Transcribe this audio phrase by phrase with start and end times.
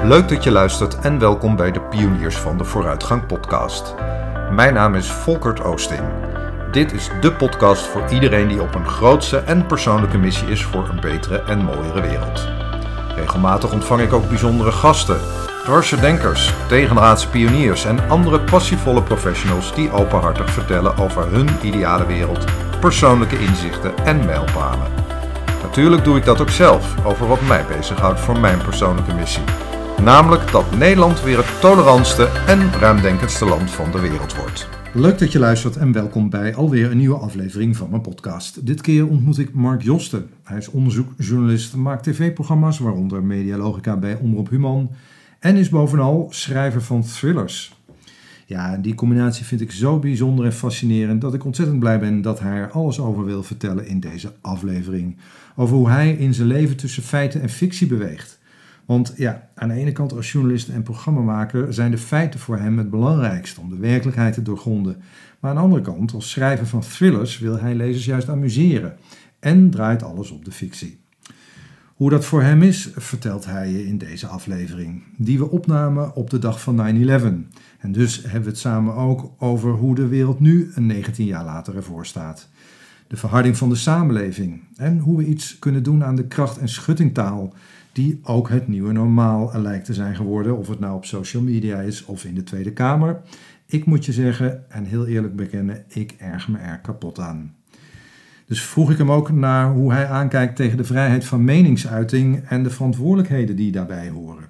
[0.00, 3.94] Leuk dat je luistert en welkom bij de Pioniers van de Vooruitgang podcast.
[4.50, 6.00] Mijn naam is Volkert Oosting.
[6.70, 10.88] Dit is de podcast voor iedereen die op een grootse en persoonlijke missie is voor
[10.88, 12.48] een betere en mooiere wereld.
[13.16, 15.18] Regelmatig ontvang ik ook bijzondere gasten,
[15.64, 22.44] dwarse denkers, tegenraadse pioniers en andere passievolle professionals die openhartig vertellen over hun ideale wereld,
[22.80, 24.86] persoonlijke inzichten en mijlpalen.
[25.62, 29.42] Natuurlijk doe ik dat ook zelf, over wat mij bezighoudt voor mijn persoonlijke missie.
[30.04, 34.68] Namelijk dat Nederland weer het tolerantste en ruimdenkendste land van de wereld wordt.
[34.94, 38.66] Leuk dat je luistert en welkom bij alweer een nieuwe aflevering van mijn podcast.
[38.66, 40.30] Dit keer ontmoet ik Mark Josten.
[40.44, 44.90] Hij is onderzoekjournalist, maakt tv-programma's, waaronder Medialogica bij Omroep Human.
[45.38, 47.76] En is bovenal schrijver van thrillers.
[48.46, 52.40] Ja, die combinatie vind ik zo bijzonder en fascinerend dat ik ontzettend blij ben dat
[52.40, 55.16] hij er alles over wil vertellen in deze aflevering.
[55.56, 58.40] Over hoe hij in zijn leven tussen feiten en fictie beweegt.
[58.84, 62.78] Want ja, aan de ene kant als journalist en programmamaker zijn de feiten voor hem
[62.78, 65.02] het belangrijkste om de werkelijkheid te doorgronden.
[65.40, 68.96] Maar aan de andere kant, als schrijver van thrillers wil hij lezers juist amuseren
[69.40, 71.00] en draait alles op de fictie.
[71.94, 76.38] Hoe dat voor hem is, vertelt hij in deze aflevering, die we opnamen op de
[76.38, 76.80] dag van 9-11.
[77.78, 81.44] En dus hebben we het samen ook over hoe de wereld nu, een 19 jaar
[81.44, 82.48] later, ervoor staat.
[83.06, 86.68] De verharding van de samenleving en hoe we iets kunnen doen aan de kracht- en
[86.68, 87.54] schuttingtaal
[87.92, 91.80] die ook het nieuwe normaal lijkt te zijn geworden, of het nou op social media
[91.80, 93.20] is of in de Tweede Kamer.
[93.66, 97.54] Ik moet je zeggen, en heel eerlijk bekennen, ik erg me er kapot aan.
[98.46, 102.62] Dus vroeg ik hem ook naar hoe hij aankijkt tegen de vrijheid van meningsuiting en
[102.62, 104.48] de verantwoordelijkheden die daarbij horen.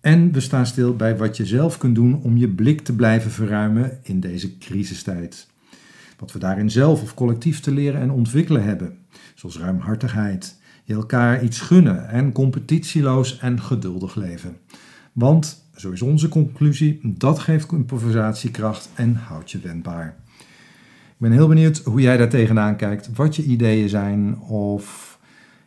[0.00, 3.30] En we staan stil bij wat je zelf kunt doen om je blik te blijven
[3.30, 5.48] verruimen in deze crisistijd.
[6.18, 8.98] Wat we daarin zelf of collectief te leren en ontwikkelen hebben,
[9.34, 10.59] zoals ruimhartigheid,
[10.94, 14.56] elkaar iets gunnen en competitieloos en geduldig leven.
[15.12, 20.16] Want, zo is onze conclusie, dat geeft improvisatiekracht en houdt je wendbaar.
[21.20, 25.18] Ik ben heel benieuwd hoe jij daar tegenaan kijkt, wat je ideeën zijn of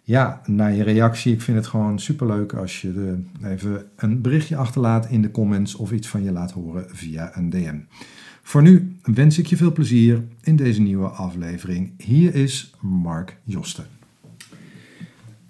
[0.03, 1.33] ja, naar je reactie.
[1.33, 5.75] Ik vind het gewoon superleuk als je de, even een berichtje achterlaat in de comments
[5.75, 7.79] of iets van je laat horen via een DM.
[8.41, 11.91] Voor nu wens ik je veel plezier in deze nieuwe aflevering.
[11.97, 13.92] Hier is Mark Josten.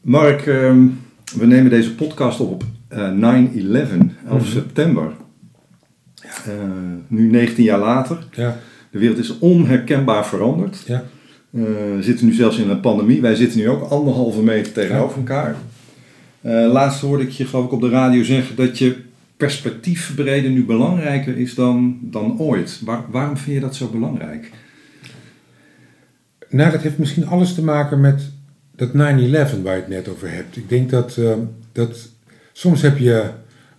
[0.04, 0.88] Mark, ehm,
[1.36, 5.12] we nemen deze podcast op op 9-11, 11 september.
[6.24, 6.54] Uh,
[7.08, 8.28] nu 19 jaar later.
[8.32, 8.60] Ja.
[8.92, 10.84] De wereld is onherkenbaar veranderd.
[10.86, 11.04] Ja.
[11.52, 11.64] Uh,
[11.96, 13.22] we zitten nu zelfs in een pandemie.
[13.22, 15.56] Wij zitten nu ook anderhalve meter tegenover elkaar.
[16.72, 18.96] Laatst hoorde ik je geloof ik op de radio zeggen dat je
[19.38, 22.82] perspectief breden nu belangrijker is dan, dan ooit.
[22.86, 24.52] Waar, waarom vind je dat zo belangrijk?
[26.50, 28.33] Nou, dat heeft misschien alles te maken met
[28.76, 30.58] dat 9-11 waar je het net over hebt.
[30.58, 31.34] Ik denk dat, uh,
[31.72, 32.10] dat
[32.52, 33.30] soms heb je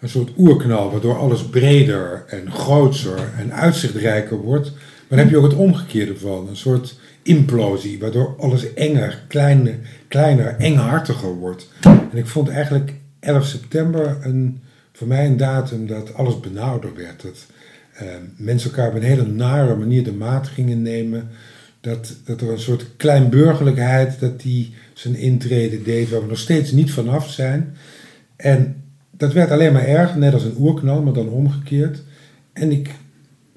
[0.00, 4.71] een soort oerknal waardoor alles breder en groter en uitzichtrijker wordt.
[4.71, 6.49] Maar dan heb je ook het omgekeerde van.
[6.49, 9.75] Een soort implosie waardoor alles enger, kleiner,
[10.09, 11.69] kleiner enghartiger wordt.
[11.81, 14.60] En ik vond eigenlijk 11 september een,
[14.93, 17.22] voor mij een datum dat alles benauwder werd.
[17.22, 17.47] Dat
[18.03, 21.28] uh, mensen elkaar op een hele nare manier de maat gingen nemen.
[21.81, 26.72] Dat, dat er een soort kleinburgerlijkheid, dat die zijn intrede deed, waar we nog steeds
[26.72, 27.77] niet vanaf zijn.
[28.37, 32.03] En dat werd alleen maar erger, net als een oerknal, maar dan omgekeerd.
[32.53, 32.91] En ik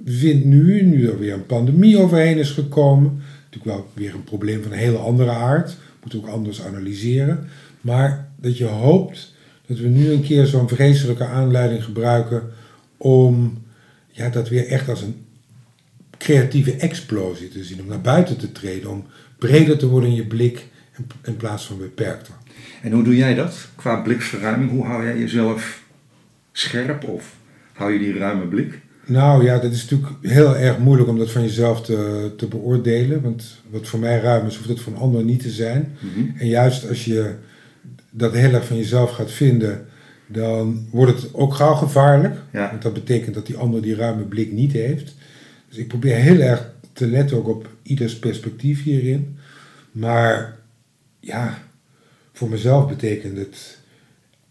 [0.06, 4.64] vind nu, nu er weer een pandemie overheen is gekomen, natuurlijk wel weer een probleem
[4.64, 7.48] van een hele andere aard, moet ook anders analyseren,
[7.82, 9.34] maar dat je hoopt
[9.66, 12.44] dat we nu een keer zo'n vreselijke aanleiding gebruiken
[12.98, 13.64] om
[14.12, 15.26] ja, dat weer echt als een
[16.18, 19.06] creatieve explosie te zien, om naar buiten te treden, om
[19.38, 20.68] breder te worden in je blik
[21.24, 22.34] in plaats van beperkter.
[22.82, 24.70] En hoe doe jij dat qua blikverruiming?
[24.70, 25.84] Hoe hou jij jezelf
[26.52, 27.36] scherp of
[27.74, 28.80] hou je die ruime blik?
[29.06, 33.22] Nou ja, dat is natuurlijk heel erg moeilijk om dat van jezelf te, te beoordelen.
[33.22, 35.98] Want wat voor mij ruim is, hoeft het voor een ander niet te zijn.
[36.00, 36.38] Mhm.
[36.38, 37.36] En juist als je
[38.10, 39.86] dat heel erg van jezelf gaat vinden,
[40.28, 42.36] dan wordt het ook gauw gevaarlijk.
[42.54, 42.70] Ja.
[42.70, 45.16] Want dat betekent dat die ander die ruime blik niet heeft.
[45.70, 49.38] Dus ik probeer heel erg te letten ook op ieders perspectief hierin.
[49.92, 50.57] Maar
[51.20, 51.58] ja,
[52.34, 53.78] voor mezelf betekent het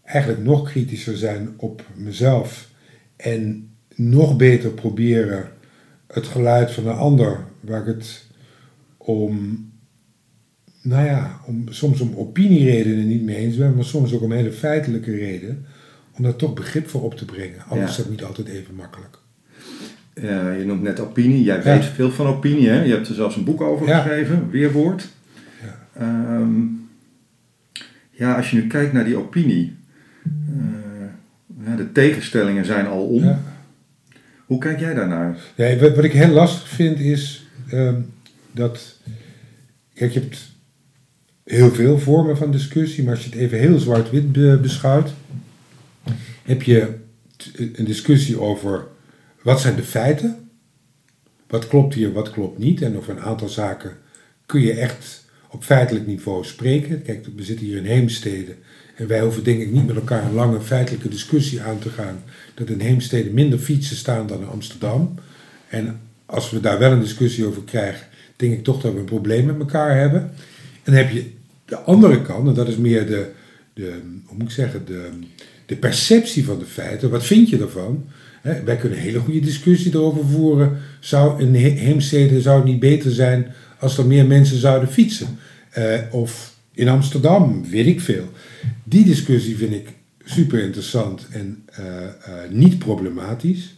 [0.03, 2.69] eigenlijk nog kritischer zijn op mezelf
[3.15, 5.49] en nog beter proberen
[6.07, 8.25] het geluid van een ander, waar ik het
[8.97, 9.65] om,
[10.81, 14.51] nou ja, om, soms om opinieredenen niet mee eens ben, maar soms ook om hele
[14.51, 15.65] feitelijke redenen,
[16.17, 17.63] om daar toch begrip voor op te brengen.
[17.67, 19.17] Al is dat niet altijd even makkelijk.
[20.21, 21.43] Ja, je noemt net opinie.
[21.43, 21.63] Jij Ja.
[21.63, 22.67] weet veel van opinie.
[22.69, 22.83] Hè?
[22.83, 24.01] Je hebt er zelfs een boek over Ja.
[24.01, 25.09] geschreven, Weerwoord.
[25.99, 26.05] Ja.
[26.05, 26.61] Ehm,
[28.11, 29.75] ja, als je nu kijkt naar die opinie.
[31.65, 33.23] eh, tegenstellingen zijn al om.
[33.23, 33.41] Ja.
[34.45, 35.37] Hoe kijk jij daarnaar?
[35.55, 38.01] Ja, wat, wat ik heel lastig vind is ehm,
[38.51, 38.99] dat.
[39.93, 40.51] Kijk, je hebt
[41.43, 45.13] heel veel vormen van discussie, maar als je het even heel zwart-wit be- beschouwt,
[46.43, 46.93] heb je
[47.37, 48.87] t- een discussie over
[49.41, 50.49] wat zijn de feiten,
[51.47, 53.97] wat klopt hier, wat klopt niet, en over een aantal zaken
[54.45, 55.25] kun je echt
[55.57, 57.01] op feitelijk niveau spreken.
[57.01, 58.55] Kijk, we zitten hier in Heemstede
[58.95, 62.23] en wij hoeven denk ik niet met elkaar een lange feitelijke discussie aan te gaan
[62.53, 65.15] dat in Heemstede minder fietsen staan dan in Amsterdam.
[65.67, 69.05] En als we daar wel een discussie over krijgen, denk ik toch dat we een
[69.05, 70.21] probleem met elkaar hebben.
[70.21, 71.25] En dan heb je
[71.65, 73.31] de andere kant, en dat is meer de,
[73.73, 75.09] de hoe moet ik zeggen, de,
[75.65, 77.09] de perceptie van de feiten.
[77.09, 78.05] Wat vind je ervan?
[78.41, 80.77] Wij kunnen een hele goede discussie erover voeren.
[80.99, 85.27] Zou He- Heemstede zou het niet beter zijn als er meer mensen zouden fietsen?
[85.77, 88.31] Eh, of in Amsterdam, weet ik veel.
[88.83, 89.87] Die discussie vind ik
[90.23, 92.11] super interessant en eh, eh,
[92.49, 93.75] niet problematisch.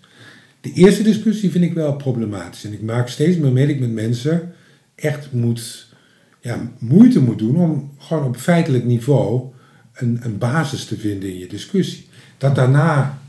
[0.62, 2.64] De eerste discussie vind ik wel problematisch.
[2.64, 4.54] En ik maak steeds meer mee dat ik met mensen
[4.96, 5.88] echt moet,
[6.42, 9.52] ja, moeite moet doen om gewoon op feitelijk niveau
[9.94, 12.08] een, een basis te vinden in je discussie.
[12.38, 13.22] Dat daarna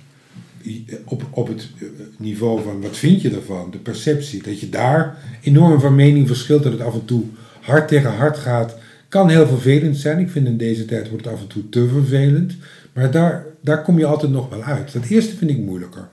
[1.05, 1.69] op, op het
[2.16, 6.62] niveau van wat vind je ervan, de perceptie, dat je daar enorm van mening verschilt,
[6.62, 7.25] dat het af en toe
[7.70, 8.76] hard tegen hard gaat,
[9.08, 10.19] kan heel vervelend zijn.
[10.19, 12.56] Ik vind in deze tijd wordt het af en toe te vervelend.
[12.93, 14.93] Maar daar, daar kom je altijd nog wel uit.
[14.93, 16.08] Dat eerste vind ik moeilijker.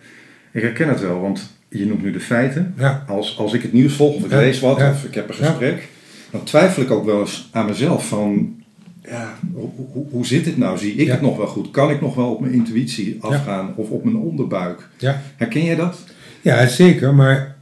[0.52, 2.74] Ik herken het wel, want je noemt nu de feiten.
[2.78, 4.90] Ja, Als, als ik het nieuws volg of ik Ja, lees wat ja.
[4.92, 5.88] of ik heb een gesprek,
[6.32, 8.56] dan twijfel ik ook wel eens aan mezelf van,
[9.04, 10.78] ja, hoe, hoe, hoe zit het nou?
[10.78, 11.72] Zie ik het nog wel goed?
[11.72, 14.90] Kan ik nog wel op mijn intuïtie afgaan of op mijn onderbuik?
[14.98, 15.22] ja.
[15.36, 16.04] Herken jij dat?
[16.42, 17.14] ja zeker.
[17.14, 17.56] Maar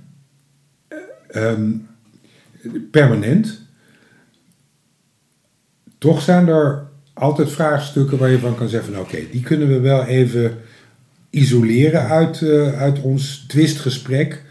[0.87, 0.97] eh,
[1.51, 1.71] ehm,
[2.91, 3.63] permanent.
[6.05, 9.79] Toch zijn er altijd vraagstukken waar je van kan zeggen van oké, die kunnen we
[9.79, 10.57] wel even
[11.29, 14.43] isoleren uit, eh, uit ons twistgesprek.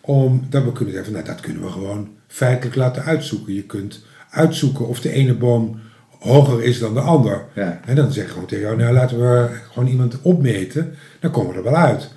[0.00, 3.54] Omdat we kunnen zeggen van nou dat kunnen we gewoon feitelijk laten uitzoeken.
[3.54, 5.80] Je kunt uitzoeken of de ene boom
[6.18, 7.44] hoger is dan de ander.
[7.54, 7.80] Ja.
[7.84, 11.50] En dan zeg je gewoon tegen jou, nou laten we gewoon iemand opmeten, dan komen
[11.50, 12.10] we er wel uit.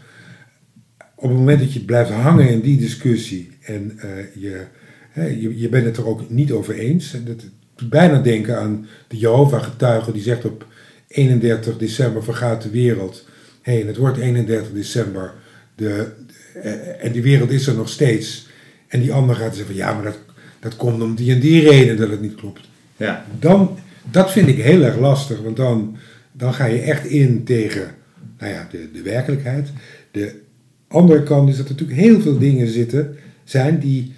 [1.15, 4.65] Op het moment dat je blijft hangen in die discussie en eh, je,
[5.09, 7.13] hè, je, je bent het er ook niet over eens.
[7.13, 7.43] En dat
[7.89, 10.65] bijna denken aan de Jehovah-getuige die zegt op
[11.07, 13.25] 31 december vergaat de wereld.
[13.61, 15.33] Hé, en het wordt 31 december
[15.75, 16.11] de,
[16.53, 18.47] eh, en die wereld is er nog steeds.
[18.87, 20.19] En die ander gaat zeggen van ja, maar dat,
[20.59, 22.61] dat komt om die en die reden dat het niet klopt
[22.97, 23.25] Ja.
[23.39, 23.77] dan,
[24.11, 25.97] dat vind ik heel erg lastig, want dan,
[26.31, 27.95] dan ga je echt in tegen
[28.39, 29.69] nou ja, de, de werkelijkheid.
[30.11, 30.41] De
[30.87, 34.13] andere kant is dat er natuurlijk heel veel dingen zitten, zijn die,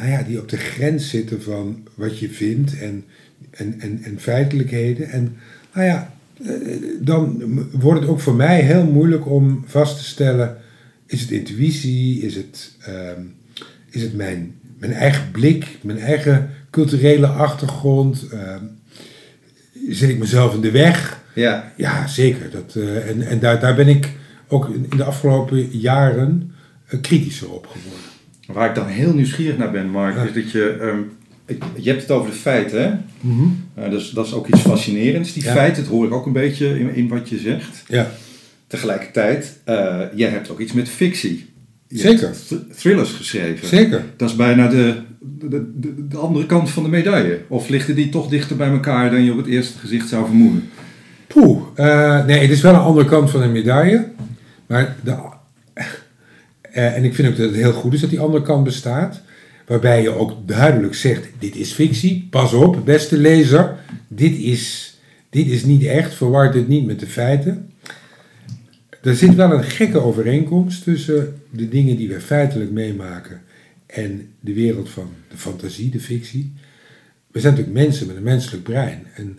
[0.00, 3.04] nou ja, die op de grens zitten van wat je vindt en,
[3.50, 5.10] en, en, en feitelijkheden.
[5.10, 5.36] En
[5.74, 6.14] nou ja,
[6.44, 6.52] eh,
[7.00, 7.42] dan
[7.72, 10.56] wordt het ook voor mij heel moeilijk om vast te stellen,
[11.06, 13.20] is het intuïtie, is het, ehm,
[13.90, 18.64] is het mijn, mijn eigen blik, mijn eigen culturele achtergrond, ehm,
[19.88, 21.22] zit ik mezelf in de weg?
[21.34, 21.72] Ja.
[21.76, 22.50] Ja, zeker.
[22.50, 24.10] Dat, eh, en en daar, daar ben ik
[24.48, 26.54] ook in in de afgelopen jaren
[26.86, 28.09] eh, kritischer op geworden.
[28.52, 30.22] Waar ik dan heel nieuwsgierig naar ben, Mark, Ja.
[30.22, 31.02] is dat je...
[31.46, 32.88] ik- je hebt het over de feiten, hè?
[33.84, 35.32] Uh, dus dat is ook iets fascinerends.
[35.32, 35.52] Die Ja.
[35.52, 37.82] feiten, dat hoor ik ook een beetje in, in wat je zegt.
[37.88, 38.10] Ja,
[38.66, 41.48] Tegelijkertijd, eh, jij hebt ook iets met fictie.
[41.88, 42.30] Je Zeker.
[42.48, 43.68] th- thrillers geschreven.
[43.68, 44.04] zeker.
[44.16, 45.48] Dat is bijna de, de,
[45.80, 47.40] de, de andere kant van de medaille.
[47.48, 50.68] Of liggen die toch dichter bij elkaar dan je op het eerste gezicht zou vermoeden?
[51.26, 54.08] Poeh, eh, nee, het is wel een andere kant van de medaille.
[54.66, 55.14] Maar de,
[56.72, 59.22] eh, en ik vind ook dat het heel goed is dat die andere kant bestaat.
[59.66, 62.26] Waarbij je ook duidelijk zegt, dit is fictie.
[62.30, 63.76] Pas op, beste lezer.
[64.08, 64.94] Dit is,
[65.30, 66.14] dit is niet echt.
[66.14, 67.72] Verward het niet met de feiten.
[69.02, 73.42] Er zit wel een gekke overeenkomst tussen de dingen die we feitelijk meemaken
[73.86, 76.52] en de wereld van de fantasie, de fictie.
[77.30, 79.06] We zijn natuurlijk mensen met een menselijk brein.
[79.14, 79.38] En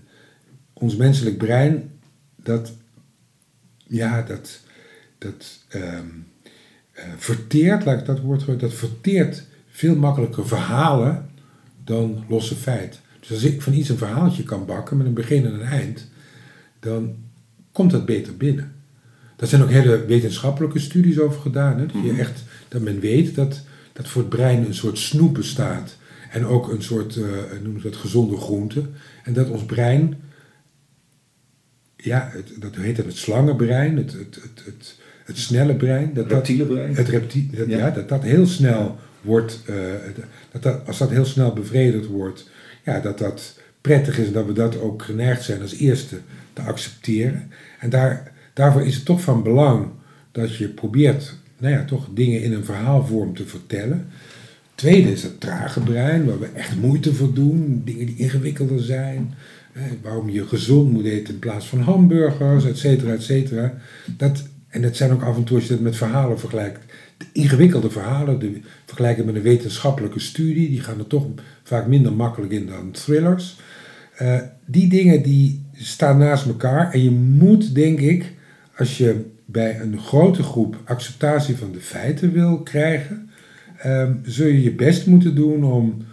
[0.74, 1.90] ons menselijk brein,
[2.36, 2.74] dat,
[3.88, 4.60] ja, dat,
[5.18, 6.04] dat ehm, eh,
[7.18, 11.30] verteert, laat ik dat woord gebruiken, dat verteert veel makkelijker verhalen
[11.84, 13.00] dan losse feit.
[13.20, 16.10] Dus als ik van iets een verhaaltje kan bakken met een begin en een eind,
[16.80, 17.16] dan
[17.72, 18.76] komt dat beter binnen.
[19.36, 21.80] Daar zijn ook hele wetenschappelijke studies over gedaan.
[21.80, 21.86] Hè?
[21.86, 23.62] Dat, je echt, dat men weet dat,
[23.94, 25.98] dat voor het brein een soort snoep bestaat.
[26.32, 27.24] En ook een soort, eh
[27.64, 28.86] noem ik dat, gezonde groente.
[29.24, 30.22] En dat ons brein,
[31.96, 35.00] ja, het, dat heet dan het slangenbrein, het, het, het, het,
[35.32, 36.14] het snelle brein.
[36.14, 36.96] Dat, dat, Reptiele brein?
[36.96, 37.78] het reptiel, dat, Ja.
[37.78, 37.90] ja.
[37.90, 39.76] dat dat heel snel wordt, eh,
[40.52, 42.50] dat dat, als dat heel snel bevredigd wordt,
[42.86, 46.18] ja, dat dat prettig is en dat we dat ook geneigd zijn als eerste
[46.54, 47.52] te accepteren.
[47.80, 49.88] En daar, daarvoor is het toch van belang
[50.32, 54.08] dat je probeert nou ja, toch dingen in een verhaalvorm te vertellen.
[54.76, 57.82] Tweede is het trage brein, waar we echt moeite voor doen.
[57.86, 59.34] Dingen die ingewikkelder zijn.
[59.74, 63.74] Eh, waarom je gezond moet eten in plaats van hamburgers, et cetera, et cetera.
[64.18, 66.80] Dat, en dat zijn ook af en toe, als je dat met verhalen vergelijkt,
[67.18, 71.26] de ingewikkelde verhalen, de, vergelijken met een wetenschappelijke studie, die gaan er toch
[71.64, 73.60] vaak minder makkelijk in dan thrillers.
[74.22, 78.34] Uh, die dingen die staan naast elkaar en je moet, denk ik,
[78.78, 83.30] als je bij een grote groep acceptatie van de feiten wil krijgen,
[83.86, 86.06] um, zul je je best moeten doen om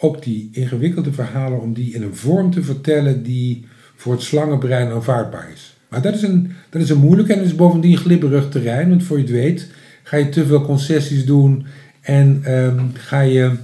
[0.00, 4.90] ook die ingewikkelde verhalen, om die in een vorm te vertellen die voor het slangenbrein
[4.90, 5.76] aanvaardbaar is.
[5.94, 9.16] Maar dat is een, dat is een moeilijk en is bovendien glibberig terrein, want voor
[9.16, 9.70] je het weet
[10.02, 11.66] ga je te veel concessies doen
[12.00, 13.56] en um, ga, je,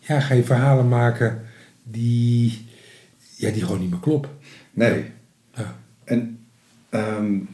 [0.00, 1.40] ja, ga je verhalen maken
[1.82, 2.66] die,
[3.36, 4.30] ja, die gewoon niet meer kloppen.
[4.72, 5.04] Nee.
[5.54, 5.76] Ja.
[6.04, 6.38] En
[6.90, 7.48] um,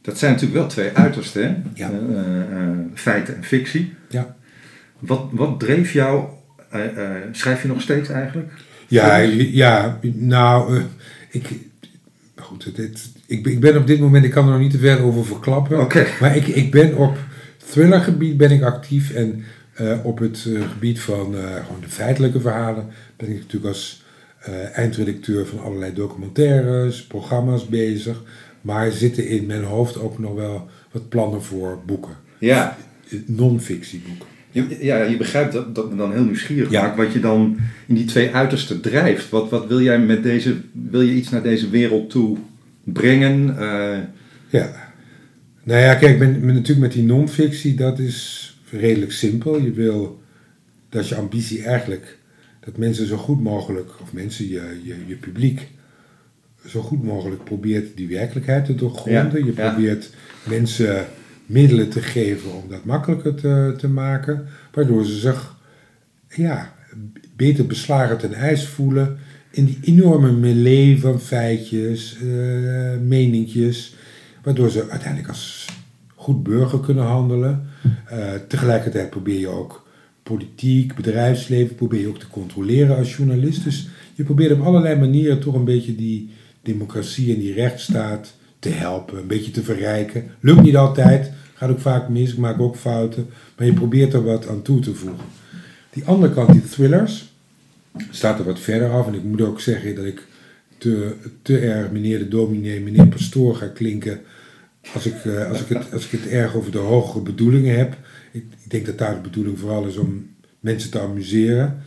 [0.00, 1.64] dat zijn natuurlijk wel twee uitersten?
[1.74, 1.90] Ja.
[1.90, 2.18] Uh,
[2.52, 3.94] uh, feiten en fictie.
[4.08, 4.36] Ja.
[4.98, 6.28] Wat, wat dreef jou,
[6.74, 6.80] uh,
[7.32, 8.52] schrijf je nog steeds eigenlijk?
[8.94, 10.82] Ja, ja nou,
[11.30, 11.48] ik,
[12.36, 15.02] goed, dit, ik, ik ben op dit moment, ik kan er nog niet te ver
[15.02, 15.80] over verklappen.
[15.80, 16.06] Okay.
[16.20, 17.18] Maar ik, ik ben op
[17.70, 19.44] thrillergebied ben ik actief en
[20.02, 21.34] op het gebied van
[21.66, 22.86] gewoon de feitelijke verhalen
[23.16, 24.04] ben ik natuurlijk als
[24.72, 28.22] eindredacteur van allerlei documentaires, programma's bezig.
[28.60, 32.16] Maar zitten in mijn hoofd ook nog wel wat plannen voor boeken.
[32.38, 32.76] Ja.
[33.26, 34.28] Non-fictieboeken.
[34.80, 36.82] Ja, je begrijpt dat, dat me dan heel nieuwsgierig ja.
[36.82, 37.56] maakt wat je dan
[37.86, 39.30] in die twee uitersten drijft.
[39.30, 42.36] Wat, wat wil jij met deze, wil je iets naar deze wereld toe
[42.84, 43.56] brengen?
[43.58, 43.98] Uh...
[44.48, 44.92] Ja,
[45.62, 49.60] nou ja, kijk, met, met, natuurlijk met die non-fictie, dat is redelijk simpel.
[49.60, 50.22] Je wil
[50.88, 52.18] dat je ambitie eigenlijk,
[52.60, 55.68] dat mensen zo goed mogelijk, of mensen, je, je, je publiek,
[56.66, 59.38] zo goed mogelijk probeert die werkelijkheid te doorgronden.
[59.38, 60.10] Ja, je probeert
[60.48, 61.06] mensen
[61.46, 65.56] middelen te geven om dat makkelijker te, te maken, waardoor ze zich
[66.28, 66.74] ja,
[67.36, 69.18] beter beslagen ten ijs voelen
[69.50, 73.94] in die enorme melee van feitjes, uh, meningjes,
[74.42, 75.66] waardoor ze uiteindelijk als
[76.14, 77.66] goed burger kunnen handelen.
[78.12, 79.86] Uh, tegelijkertijd probeer je ook
[80.22, 83.64] politiek, bedrijfsleven, probeer je ook te controleren als journalist.
[83.64, 86.30] Dus je probeert op allerlei manieren toch een beetje die
[86.62, 88.34] democratie en die rechtsstaat
[88.64, 90.24] te helpen, een beetje te verrijken.
[90.40, 94.24] Lukt niet altijd, gaat ook vaak mis, ik maak ook fouten, maar je probeert er
[94.24, 95.24] wat aan toe te voegen.
[95.90, 97.32] Die andere kant, die thrillers,
[98.10, 99.06] staat er wat verder af.
[99.06, 100.26] En ik moet ook zeggen dat ik
[100.78, 104.20] te, te erg meneer de dominee, meneer pastoor ga klinken
[104.94, 107.96] als ik, uh, als, ik het, als ik het erg over de hogere bedoelingen heb.
[108.32, 110.26] Ik, ik denk dat daar de bedoeling vooral is om
[110.60, 111.82] mensen te amuseren.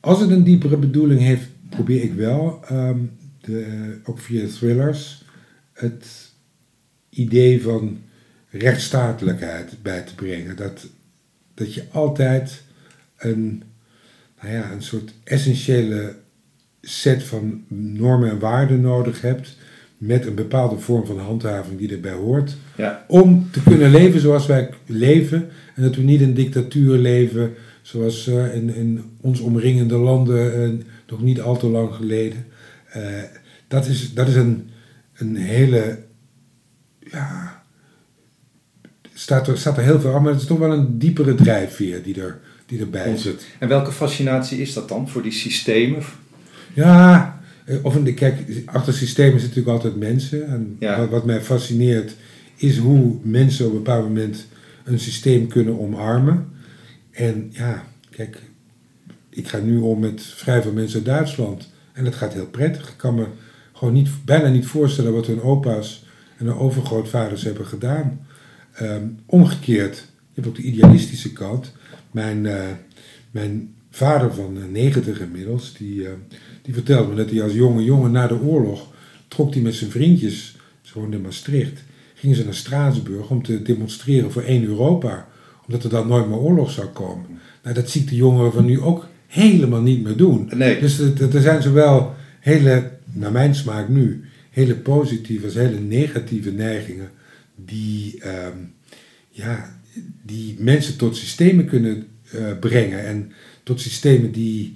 [0.00, 3.10] Als het een diepere bedoeling heeft, probeer ik wel um,
[3.40, 5.24] de, ook via thrillers,
[5.76, 6.06] het
[7.10, 7.98] idee van
[8.50, 10.56] rechtsstatelijkheid bij te brengen.
[10.56, 10.86] Dat,
[11.54, 12.62] dat je altijd
[13.16, 13.62] een,
[14.40, 16.14] nou ja, een soort essentiële
[16.80, 19.56] set van normen en waarden nodig hebt.
[19.98, 22.56] Met een bepaalde vorm van handhaving die erbij hoort.
[22.76, 23.04] Ja.
[23.08, 25.48] Om te kunnen leven zoals wij leven.
[25.74, 30.84] En dat we niet in dictatuur leven zoals uh, in, in ons omringende landen uh,
[31.08, 32.46] nog niet al te lang geleden.
[32.96, 33.02] Uh,
[33.68, 34.68] dat is, dat is een,
[35.16, 35.98] een hele.
[36.98, 37.62] Ja.
[39.14, 42.02] Staat er, staat er heel veel af, maar het is toch wel een diepere drijfveer
[42.02, 43.46] die, er, die erbij zit.
[43.58, 46.02] En welke fascinatie is dat dan voor die systemen?
[46.74, 47.40] Ja,
[47.82, 50.48] of in kijk, achter systemen zitten natuurlijk altijd mensen.
[50.48, 50.98] En ja.
[50.98, 52.14] wat, wat mij fascineert
[52.56, 54.46] is hoe mensen op een bepaald moment
[54.84, 56.48] een systeem kunnen omarmen.
[57.10, 58.38] En ja, kijk,
[59.30, 61.70] ik ga nu om met vrij veel mensen uit Duitsland.
[61.92, 62.88] En dat gaat heel prettig.
[62.88, 63.26] Ik kan me
[63.76, 66.04] gewoon niet, bijna niet voorstellen wat hun opa's
[66.36, 68.26] en hun overgrootvaders hebben gedaan.
[68.82, 71.72] Um, omgekeerd, je hebt ook de idealistische kant.
[72.10, 72.60] Mijn, uh,
[73.30, 76.08] mijn vader van uh, 90 inmiddels, die, uh,
[76.62, 78.94] die vertelde me dat hij als jonge jongen na de oorlog
[79.28, 81.82] trok hij met zijn vriendjes, ze woonden in Maastricht,
[82.14, 85.28] gingen ze naar Straatsburg om te demonstreren voor één Europa,
[85.66, 87.26] omdat er dan nooit meer oorlog zou komen.
[87.62, 90.50] Nou, dat ziet de jongeren van nu ook helemaal niet meer doen.
[90.54, 90.80] Nee.
[90.80, 97.10] Dus er zijn zowel hele, naar mijn smaak nu, hele positieve als hele negatieve neigingen
[97.54, 98.72] die, um,
[99.30, 99.78] ja,
[100.22, 103.04] die mensen tot systemen kunnen uh, brengen.
[103.04, 103.32] En
[103.62, 104.72] tot systemen die,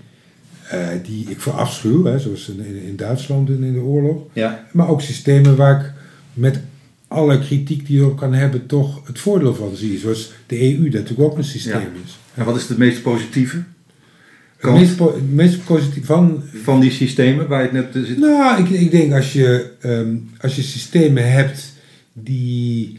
[0.72, 4.22] uh, die ik verafschuw, hè, zoals in, in Duitsland in, in de oorlog.
[4.32, 4.68] Ja.
[4.72, 5.92] Maar ook systemen waar ik
[6.34, 6.60] met
[7.08, 9.98] alle kritiek die je op kan hebben, toch het voordeel van zie.
[9.98, 12.02] Zoals de EU, dat natuurlijk ook een systeem ja.
[12.04, 12.18] is.
[12.34, 13.62] En wat is het meest positieve?
[14.60, 18.18] Het meest, po- het meest positief van van die systemen waar je het net zit?
[18.18, 21.72] Nou, ik, ik denk als je, ehm, als je systemen hebt
[22.12, 22.98] die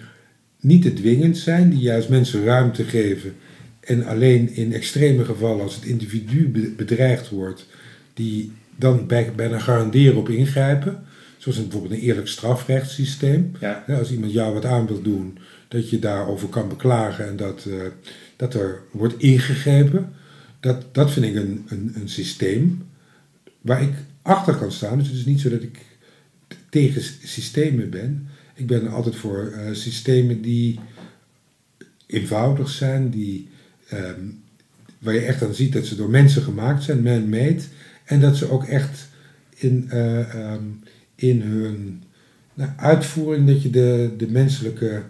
[0.59, 3.33] niet te dwingend zijn, die juist mensen ruimte geven
[3.79, 7.67] en alleen in extreme gevallen als het individu be- bedreigd wordt,
[8.13, 11.03] die dan bij, bijna garanderen op ingrijpen.
[11.37, 13.51] Zoals bijvoorbeeld een eerlijk strafrechtssysteem.
[13.59, 13.83] Ja.
[13.87, 15.37] Ja, als iemand jou wat aan wil doen,
[15.67, 17.73] dat je daarover kan beklagen en dat, eh,
[18.35, 20.09] dat er wordt ingegrepen.
[20.61, 22.83] Dat, dat vind ik een, een, een systeem
[23.61, 24.97] waar ik achter kan staan.
[24.97, 25.79] Dus het is niet zo dat ik
[26.69, 28.27] tegen systemen ben.
[28.53, 30.79] Ik ben altijd voor eh, systemen die
[32.05, 33.47] eenvoudig zijn, die,
[33.87, 34.21] ehm,
[34.99, 37.61] waar je echt aan ziet dat ze door mensen gemaakt zijn, man-made.
[38.03, 39.07] En dat ze ook echt
[39.55, 40.63] in, eh, ehm,
[41.15, 42.03] in hun
[42.53, 45.03] nou, uitvoering, dat je de, de menselijke,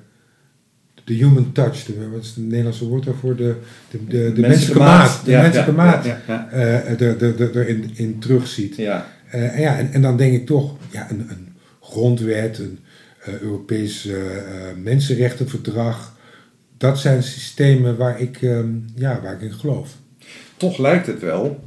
[1.03, 3.35] de human touch, de, wat is het Nederlandse woord daarvoor?
[3.35, 3.55] De,
[3.91, 6.05] de, de, de menselijke maat, de menselijke maat
[7.55, 8.75] erin in terugziet.
[8.75, 9.07] ja.
[9.31, 11.47] Eh, en, ja, en, en dan denk ik toch, ja, een, een
[11.81, 12.79] grondwet, een
[13.23, 14.15] eh, Europees eh,
[14.83, 16.15] mensenrechtenverdrag,
[16.77, 19.95] dat zijn systemen waar ik, ehm, ja, waar ik in geloof.
[20.57, 21.65] Toch lijkt het wel.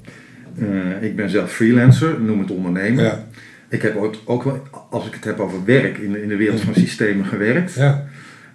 [1.00, 3.04] ik ben zelf freelancer, noem het ondernemer.
[3.04, 3.26] Ja,
[3.68, 6.36] Ik heb ook, ook wel, als ik het heb over werk, in de, in de
[6.36, 7.74] wereld van systemen gewerkt.
[7.74, 8.06] ja.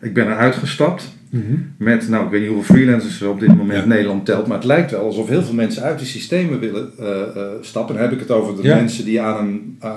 [0.01, 1.53] Ik ben eruit gestapt Mhm.
[1.77, 3.85] met, nou ik weet niet hoeveel freelancers er op dit moment Ja.
[3.85, 7.21] Nederland telt, maar het lijkt wel alsof heel veel mensen uit die systemen willen eh,
[7.21, 7.93] eh, stappen.
[7.95, 8.75] Dan heb ik het over de Ja.
[8.75, 9.95] mensen die aan een, eh,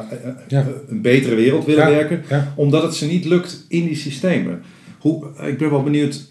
[0.49, 0.67] Ja.
[0.89, 2.23] een betere wereld willen werken,
[2.55, 4.63] omdat het ze niet lukt in die systemen.
[4.99, 6.31] Hoe, ik ben wel benieuwd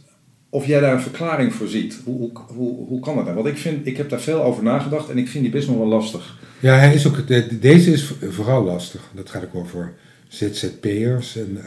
[0.50, 2.00] of jij daar een verklaring voor ziet.
[2.04, 3.36] Hoe, hoe, hoe, hoe kan dat nou?
[3.36, 5.78] Want ik, vind, ik heb daar veel over nagedacht en ik vind die best nog
[5.78, 6.40] wel lastig.
[6.60, 9.02] Ja, hij is ook, de- deze is vooral lastig.
[9.16, 9.94] Dat gaat ook over
[10.28, 11.38] ZZP'ers.
[11.38, 11.58] En,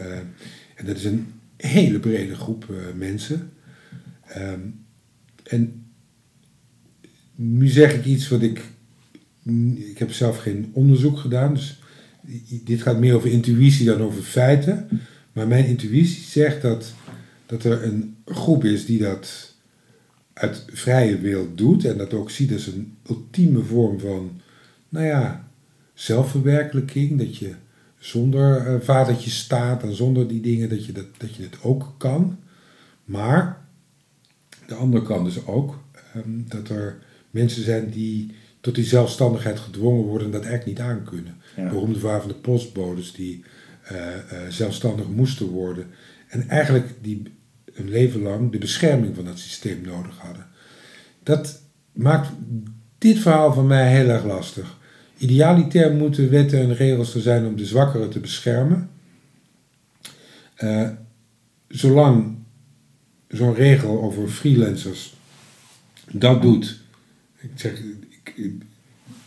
[0.75, 1.27] en dat is een
[1.67, 3.53] hele brede groep eh, mensen.
[4.27, 4.61] Ehm,
[5.43, 5.87] en
[7.35, 8.61] nu zeg ik iets wat ik...
[9.75, 11.79] Ik heb zelf geen onderzoek gedaan, dus
[12.65, 14.89] dit gaat meer over intuïtie dan over feiten.
[15.33, 16.95] Maar mijn intuïtie zegt dat,
[17.47, 19.55] dat er een groep is die dat
[20.33, 24.41] uit vrije wil doet en dat ook ziet als een ultieme vorm van,
[24.89, 25.49] nou ja,
[25.95, 27.19] zelfverwerkelijking.
[27.19, 27.55] Dat je
[28.05, 31.95] zonder uh, vadertje staat en zonder die dingen, dat je, dat, dat je het ook
[31.99, 32.39] kan.
[33.05, 33.67] Maar
[34.67, 35.79] de andere kant is ook
[36.17, 36.99] um, dat er
[37.31, 41.37] mensen zijn die tot die zelfstandigheid gedwongen worden en dat eigenlijk niet aankunnen.
[41.57, 41.69] Ja.
[41.69, 43.45] Beroemde verhaal van de postbodes die
[43.93, 45.87] uh, uh, zelfstandig moesten worden.
[46.29, 47.23] En eigenlijk die
[47.75, 50.47] een leven lang de bescherming van dat systeem nodig hadden.
[51.23, 51.61] Dat
[51.93, 52.29] maakt
[52.99, 54.79] dit verhaal van mij heel erg lastig.
[55.19, 58.91] Idealiter moeten wetten en regels er zijn om de zwakkeren te beschermen.
[60.63, 60.89] Uh,
[61.69, 62.37] zolang
[63.29, 65.15] zo'n regel over freelancers
[66.13, 66.81] dat doet,
[67.41, 67.81] ik zeg,
[68.35, 68.53] ik,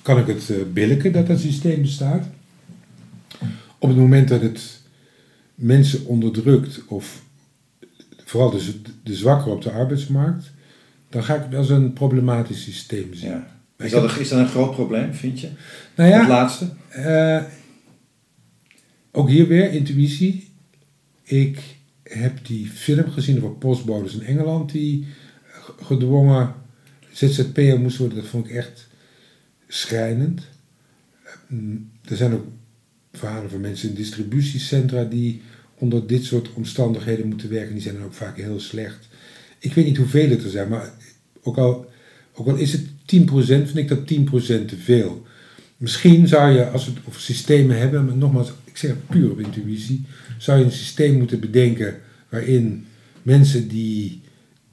[0.02, 2.26] kan ik het uh, billiken dat dat systeem bestaat.
[3.80, 4.82] Op het moment dat het
[5.56, 7.24] mensen onderdrukt of
[8.26, 10.52] vooral de, de zwakker op de arbeidsmarkt,
[11.10, 13.30] dan ga ik het als een problematisch systeem zien.
[13.30, 13.57] Ja.
[13.78, 15.50] Is, dat een, is dat een groot probleem, vind je?
[15.96, 16.70] Nou ja, het laatste?
[16.98, 17.44] Uh,
[19.12, 20.50] ook hier weer intuïtie.
[21.24, 21.60] Ik
[22.04, 25.08] heb die film gezien over postbodes in Engeland die
[25.82, 26.54] gedwongen
[27.12, 28.22] ZZP'er moesten worden.
[28.22, 28.88] Dat vond ik echt
[29.68, 30.48] schrijnend.
[32.04, 32.46] Er zijn ook
[33.12, 35.42] verhalen van mensen in distributiecentra die
[35.76, 37.74] onder dit soort omstandigheden moeten werken.
[37.74, 39.08] Die zijn dan ook vaak heel slecht.
[39.60, 40.94] Ik weet niet hoeveel het er zijn, maar
[41.42, 41.92] ook al,
[42.34, 45.26] ook al is het 10%, vind ik dat 10% te veel.
[45.78, 49.40] Misschien zou je, als we het over systemen hebben, maar nogmaals, ik zeg puur op
[49.40, 50.06] intuïtie,
[50.38, 51.96] zou je een systeem moeten bedenken
[52.30, 52.86] waarin
[53.22, 54.22] mensen die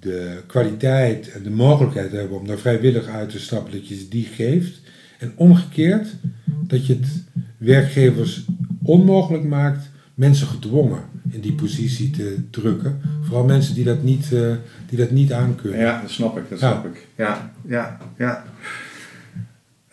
[0.01, 4.09] de kwaliteit en de mogelijkheid hebben om daar vrijwillig uit te stappen, dat je ze
[4.09, 4.81] die geeft.
[5.19, 6.09] En omgekeerd,
[6.45, 7.25] dat je het
[7.57, 8.45] werkgevers
[8.83, 11.01] onmogelijk maakt mensen gedwongen
[11.31, 13.01] in die positie te drukken.
[13.23, 14.55] Vooral mensen die dat niet, uh,
[14.89, 15.81] die dat niet aankunnen.
[15.81, 16.71] Ja, dat snap ik, dat ja.
[16.71, 17.07] snap ik.
[17.17, 18.45] Ja, ja, ja.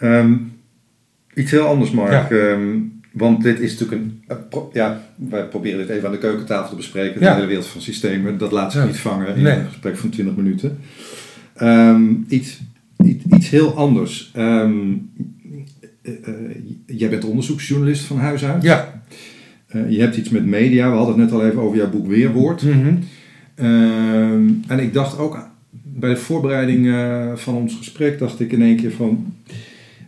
[0.01, 0.59] Um,
[1.33, 2.29] iets heel anders, Mark.
[2.29, 2.35] Ja.
[2.35, 4.23] Um, want dit is natuurlijk een...
[4.27, 7.19] Uh, pro, ja, wij proberen dit even aan de keukentafel te bespreken.
[7.19, 7.35] De ja.
[7.35, 8.37] hele wereld van systemen.
[8.37, 9.57] Dat laat zich niet vangen in nee.
[9.57, 10.77] een gesprek van 20 minuten.
[11.61, 12.59] Um, iets,
[13.03, 14.31] iets, iets heel anders.
[14.37, 14.69] Uh,
[16.85, 18.63] jij bent onderzoeksjournalist van huis uit.
[18.63, 19.03] Ja.
[19.75, 20.89] Uh, je hebt iets met media.
[20.89, 22.63] We hadden het net al even over jouw boek Weerwoord.
[22.63, 22.99] Mm -hmm.
[23.55, 24.31] uh,
[24.67, 28.75] en ik dacht ook bij de voorbereiding uh, van ons gesprek, dacht ik in één
[28.75, 29.33] keer van,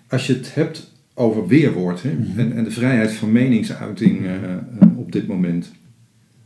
[0.10, 2.39] als je het hebt over weerwoord hè, Mhm.
[2.39, 4.32] en, en, de vrijheid van meningsuiting uh,
[4.95, 5.71] op dit moment.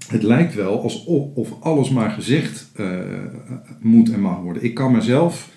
[0.07, 2.99] Het lijkt wel alsof of alles maar gezegd uh,
[3.79, 4.63] moet en mag worden.
[4.63, 5.49] Ik kan mezelf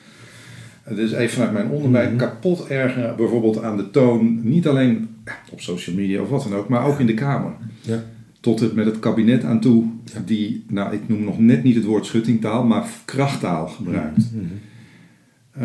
[0.83, 2.17] Het is even vanuit mijn onderbij Mhm.
[2.17, 5.09] kapot ergeren, bijvoorbeeld aan de toon, niet alleen
[5.51, 7.53] op social media of wat dan ook, maar ook in de Kamer.
[7.81, 8.03] Ja.
[8.41, 9.85] Tot het met het kabinet aan toe,
[10.25, 14.31] die, nou ik noem nog net niet het woord schuttingtaal, maar krachttaal gebruikt.
[14.33, 14.45] Mhm.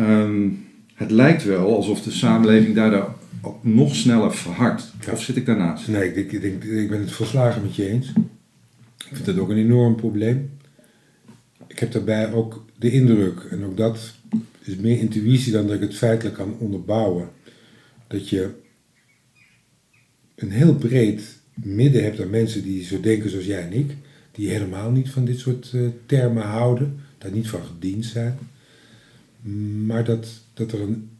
[0.02, 0.48] Ehm,
[0.94, 4.92] het lijkt wel alsof de samenleving daardoor ook nog sneller verhardt.
[5.06, 5.12] Ja.
[5.12, 5.88] Of zit ik daarnaast?
[5.88, 8.12] Nee, ik, denk- ik, ik ben het volslagen met je eens.
[9.08, 10.50] Ik vind dat ook een enorm probleem.
[11.66, 14.14] Ik heb daarbij ook de indruk, en ook dat
[14.66, 17.28] is meer intuïtie dan dat ik het feitelijk kan onderbouwen,
[18.06, 18.50] dat je
[20.34, 21.22] een heel breed
[21.54, 23.96] midden hebt aan mensen die zo denken zoals jij en ik,
[24.32, 28.38] die helemaal niet van dit soort eh, termen houden, daar niet van gediend zijn.
[29.86, 31.10] Maar dat, dat er een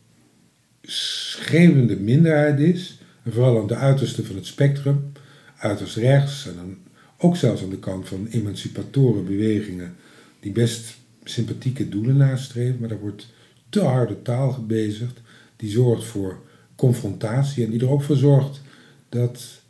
[0.83, 5.13] schreeuwende minderheid is, en vooral aan de uiterste van het spectrum,
[5.57, 6.77] uiterst rechts en dan
[7.19, 9.95] ook zelfs aan de kant van emancipatoren bewegingen
[10.41, 13.35] die best sympathieke doelen nastreven, maar daar wordt
[13.77, 15.21] te harde taal gebezigd,
[15.57, 16.39] die zorgt voor
[16.77, 18.61] confrontatie en die er ook voor zorgt
[19.09, 19.61] dat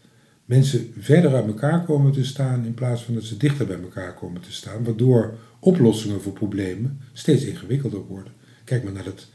[0.45, 4.15] mensen verder uit elkaar komen te staan in plaats van dat ze dichter bij elkaar
[4.15, 8.33] komen te staan, waardoor oplossingen voor problemen steeds ingewikkelder worden.
[8.65, 9.27] Kijk maar naar dat,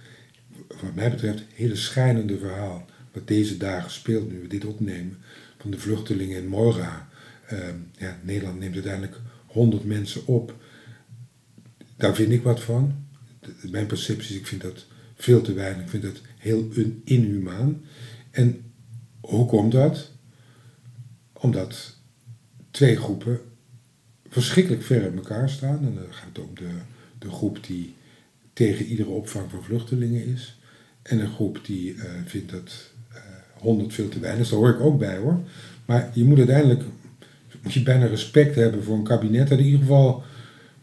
[0.67, 5.17] wat mij betreft, hele schijnende verhaal wat deze dagen speelt nu we dit opnemen,
[5.57, 7.10] van de vluchtelingen in Moira.
[7.47, 10.55] Ehm, ja, Nederland neemt uiteindelijk 100 mensen op.
[11.97, 13.00] Daar vind ik wat van.
[13.69, 15.84] Mijn perceptie is, ik vind dat veel te weinig.
[15.84, 16.69] Ik vind dat heel
[17.04, 17.82] inhumaan.
[18.32, 18.62] En
[19.19, 20.12] hoe komt dat?
[21.34, 21.97] Omdat
[22.71, 23.39] twee groepen
[24.30, 25.86] verschrikkelijk ver uit elkaar staan.
[25.86, 26.69] En dan gaat het om de,
[27.19, 27.93] de groep die
[28.54, 30.60] tegen iedere opvang van vluchtelingen is.
[31.01, 33.19] En een groep die eh, vindt dat eh
[33.62, 34.49] 100 veel te weinig.
[34.49, 35.39] Daar hoor ik ook bij hoor.
[35.86, 36.84] Maar je moet uiteindelijk
[37.62, 40.23] moet je bijna respect hebben voor een kabinet dat in ieder geval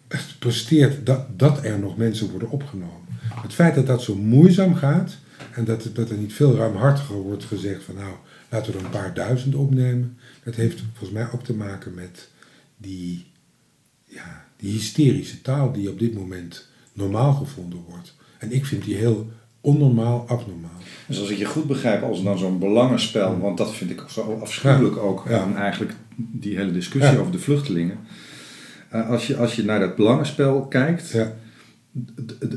[0.09, 3.07] het presteert dat, dat er nog mensen worden opgenomen.
[3.43, 5.17] Het feit dat dat zo moeizaam gaat
[5.55, 8.13] en dat, dat er niet veel ruimhartiger wordt gezegd van nou
[8.51, 12.29] laten we er een paar duizend opnemen, dat heeft volgens mij ook te maken met
[12.77, 13.27] die,
[14.05, 18.15] ja, die hysterische taal die op dit moment normaal gevonden wordt.
[18.39, 20.71] En ik vind die heel onnormaal, abnormaal.
[21.07, 24.39] Dus als ik je goed begrijp, als dan zo'n belangenspel, want dat vind ik zo
[24.43, 25.55] afschuwelijk ook Ja.
[25.55, 27.19] eigenlijk die hele discussie Ja.
[27.19, 27.99] over de vluchtelingen.
[28.89, 31.33] Eh, als, je, als je naar dat belangenspel kijkt, Ja,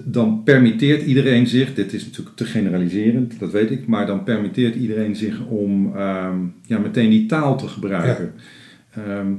[0.06, 4.76] dan permitteert iedereen zich, dit is natuurlijk te generaliserend, dat weet ik, maar dan permitteert
[4.76, 8.34] iedereen zich om ehm, ja, meteen die taal te gebruiken.
[8.94, 9.32] Ehm,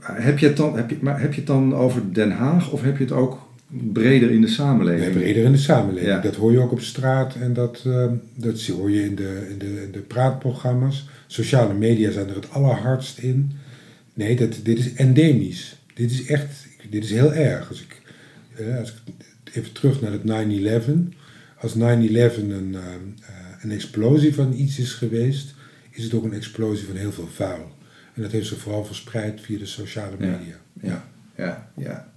[0.00, 2.82] heb, je het dan, heb, je, maar heb je het dan over Den Haag of
[2.82, 3.46] heb je het ook
[3.92, 5.12] breder in de samenleving?
[5.12, 6.12] breder in de samenleving.
[6.12, 6.20] Ja.
[6.20, 9.58] Dat hoor je ook op straat en dat, ehm, dat hoor je in de, in,
[9.58, 11.08] de, in de praatprogramma's.
[11.26, 13.52] Sociale media zijn er het allerhardst in.
[14.16, 15.76] Nee, dat, dit is endemisch.
[15.94, 17.68] Dit is echt, dit is heel erg.
[17.68, 18.02] Als ik,
[18.56, 18.96] eh, als ik
[19.54, 21.14] even terug naar het 9-11.
[21.60, 22.84] Als 9-11 een, ehm,
[23.22, 25.54] eh, een explosie van iets is geweest,
[25.90, 27.70] is het ook een explosie van heel veel vuil.
[28.14, 30.56] En dat heeft zich vooral verspreid via de sociale media.
[30.82, 31.04] Ja,
[31.36, 32.12] ja, ja.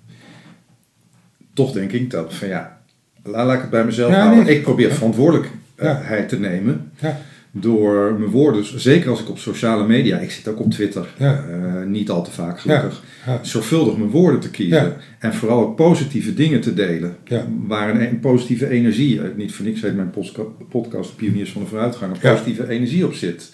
[1.54, 2.82] Toch denk ik dat van ja,
[3.24, 4.46] la- laat ik het bij mezelf Ja, houden.
[4.46, 4.56] nee.
[4.56, 10.18] Ik probeer verantwoordelijkheid te nemen Ja, door mijn woorden, zeker als ik op sociale media,
[10.18, 11.44] ik zit ook op Twitter, Ja.
[11.50, 13.40] eh, niet al te vaak gelukkig, ja.
[13.42, 17.16] zorgvuldig mijn woorden te kiezen en vooral ook positieve dingen te delen,
[17.68, 20.14] waar een, een positieve energie, eh, niet voor niks heet mijn
[20.70, 23.52] podcast Pioniers van de Vooruitgang, een positieve energie op zit.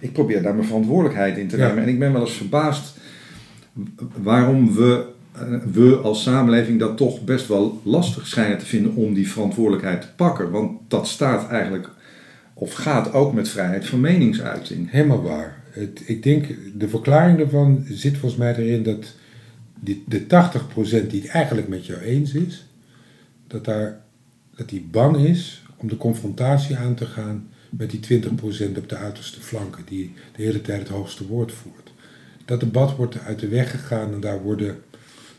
[0.00, 2.96] Ik probeer daar mijn verantwoordelijkheid in te nemen en ik ben wel eens verbaasd
[4.22, 5.40] waarom we, eh,
[5.72, 10.08] we als samenleving dat toch best wel lastig schijnen te vinden om die verantwoordelijkheid te
[10.16, 10.50] pakken.
[10.50, 11.88] Want dat staat eigenlijk,
[12.60, 14.90] of gaat ook met vrijheid van meningsuiting.
[14.90, 15.62] Helemaal waar.
[15.70, 19.14] Het, ik denk, de verklaring daarvan zit volgens mij erin dat
[19.80, 20.26] die, de 80%
[21.06, 22.66] die het eigenlijk met jou eens is,
[23.46, 24.00] dat, daar,
[24.56, 28.28] dat die bang is om de confrontatie aan te gaan met die 20%
[28.76, 31.92] op de uiterste flanken, die de hele tijd het hoogste woord voert.
[32.44, 34.76] Dat debat wordt uit de weg gegaan en daar worden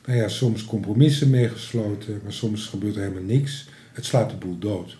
[0.05, 3.69] nou ja, soms compromissen mee gesloten, maar soms gebeurt er helemaal niks.
[3.93, 4.97] Het slaat de boel dood.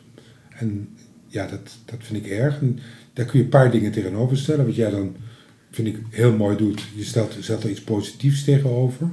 [0.49, 0.89] En
[1.29, 2.61] ja, dat, dat vind ik erg.
[2.61, 2.79] En
[3.13, 4.65] daar kun je een paar dingen tegenover stellen.
[4.65, 5.15] Wat jij dan,
[5.71, 6.81] vind ik, heel mooi doet.
[6.95, 9.07] Je stelt, zet er iets positiefs tegenover.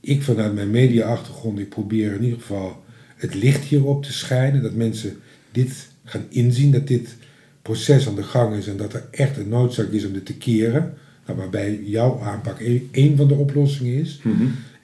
[0.00, 2.82] Ik vanuit mijn media-achtergrond, ik probeer in ieder geval
[3.16, 4.62] het licht hierop te schijnen.
[4.62, 5.16] Dat mensen
[5.52, 7.16] dit gaan inzien, dat dit
[7.62, 10.34] proces aan de gang is en dat er echt een noodzaak is om dit te
[10.36, 10.94] keren.
[11.26, 14.20] Nou, waarbij jouw aanpak een- één van de oplossingen is.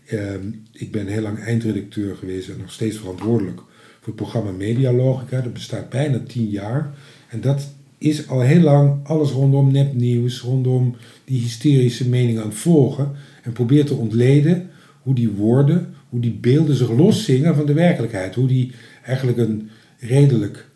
[0.07, 0.41] Ehm,
[0.73, 3.61] ik ben heel lang eindredacteur geweest en nog steeds verantwoordelijk
[3.99, 5.41] voor het programma Medialogica.
[5.41, 6.91] Dat bestaat bijna tien jaar.
[7.29, 12.55] En dat is al heel lang alles rondom nepnieuws, rondom die hysterische mening aan het
[12.55, 13.13] volgen.
[13.43, 14.71] En probeert te ontleden
[15.03, 18.35] hoe die woorden, hoe die beelden zich loszingen van de werkelijkheid.
[18.35, 18.73] Hoe die
[19.05, 20.69] eigenlijk een redelijk,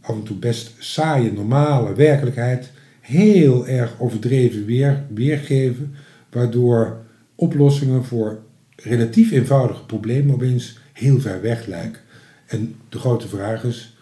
[0.00, 5.94] af en toe best saaie, normale werkelijkheid heel erg overdreven weer, weergeven,
[6.30, 8.42] waardoor oplossingen voor
[8.76, 12.00] relatief eenvoudige problemen opeens heel ver weg lijken.
[12.46, 13.96] En de grote vraag is,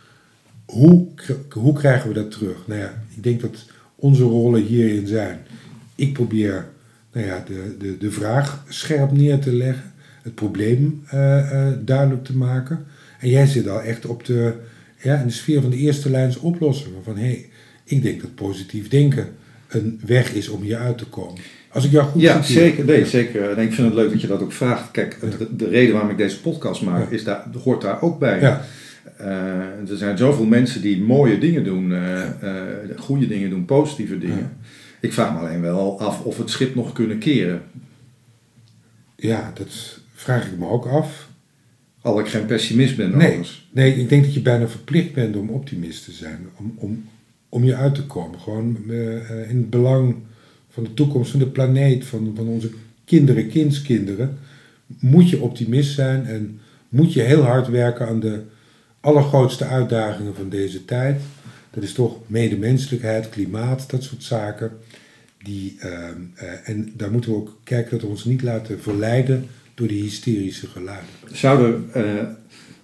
[0.65, 1.07] hoe,
[1.51, 2.67] hoe krijgen we dat terug?
[2.67, 5.39] Nou ja, ik denk dat onze rollen hierin zijn.
[5.95, 6.69] Ik probeer
[7.13, 12.37] nou ja, de, de, de vraag scherp neer te leggen, het probleem uh, duidelijk te
[12.37, 12.87] maken.
[13.19, 14.55] En jij zit al echt op de,
[15.03, 17.05] ja, in de sfeer van de eerste lijns oplossingen.
[17.05, 17.49] Van hé, hey,
[17.85, 19.29] ik denk dat positief denken
[19.69, 21.41] een weg is om hier uit te komen.
[21.73, 22.85] Als ik jou goed Ja, zeker.
[22.85, 23.51] Nee, zeker.
[23.51, 24.91] En ik vind het leuk dat je dat ook vraagt.
[24.91, 28.41] Kijk, de, de reden waarom ik deze podcast maak, is daar, hoort daar ook bij.
[28.41, 28.65] Ja.
[29.21, 34.19] Uh, er zijn zoveel mensen die mooie dingen doen, uh, uh, goede dingen doen, positieve
[34.19, 34.39] dingen.
[34.39, 34.51] Ja.
[35.01, 37.63] Ik vraag me alleen wel af of het schip nog kunnen keren.
[39.17, 41.29] Ja, dat vraag ik me ook af.
[42.01, 43.11] Al ik geen pessimist ben.
[43.11, 43.69] Nee, overigens.
[43.73, 46.49] nee, ik denk dat je bijna verplicht bent om optimist te zijn.
[46.57, 47.05] Om, om,
[47.49, 48.41] om je uit te komen.
[48.41, 48.77] Gewoon
[49.49, 50.17] in het belang
[50.79, 52.71] van de toekomst van de planeet, van, van onze
[53.05, 54.39] kinderen, kindskinderen.
[54.87, 58.43] Moet je optimist zijn en moet je heel hard werken aan de
[59.01, 61.21] allergrootste uitdagingen van deze tijd.
[61.71, 64.71] Dat is toch medemenselijkheid, klimaat, dat soort zaken.
[65.43, 65.91] Die, uh,
[66.43, 70.03] uh, en daar moeten we ook kijken dat we ons niet laten verleiden door die
[70.03, 71.09] hysterische geluiden.
[71.33, 72.03] Zouden, uh,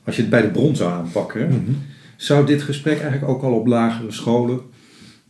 [0.05, 1.83] als je het bij de bron zou aanpakken, mm -hmm.
[2.17, 4.61] zou dit gesprek eigenlijk ook al op lagere scholen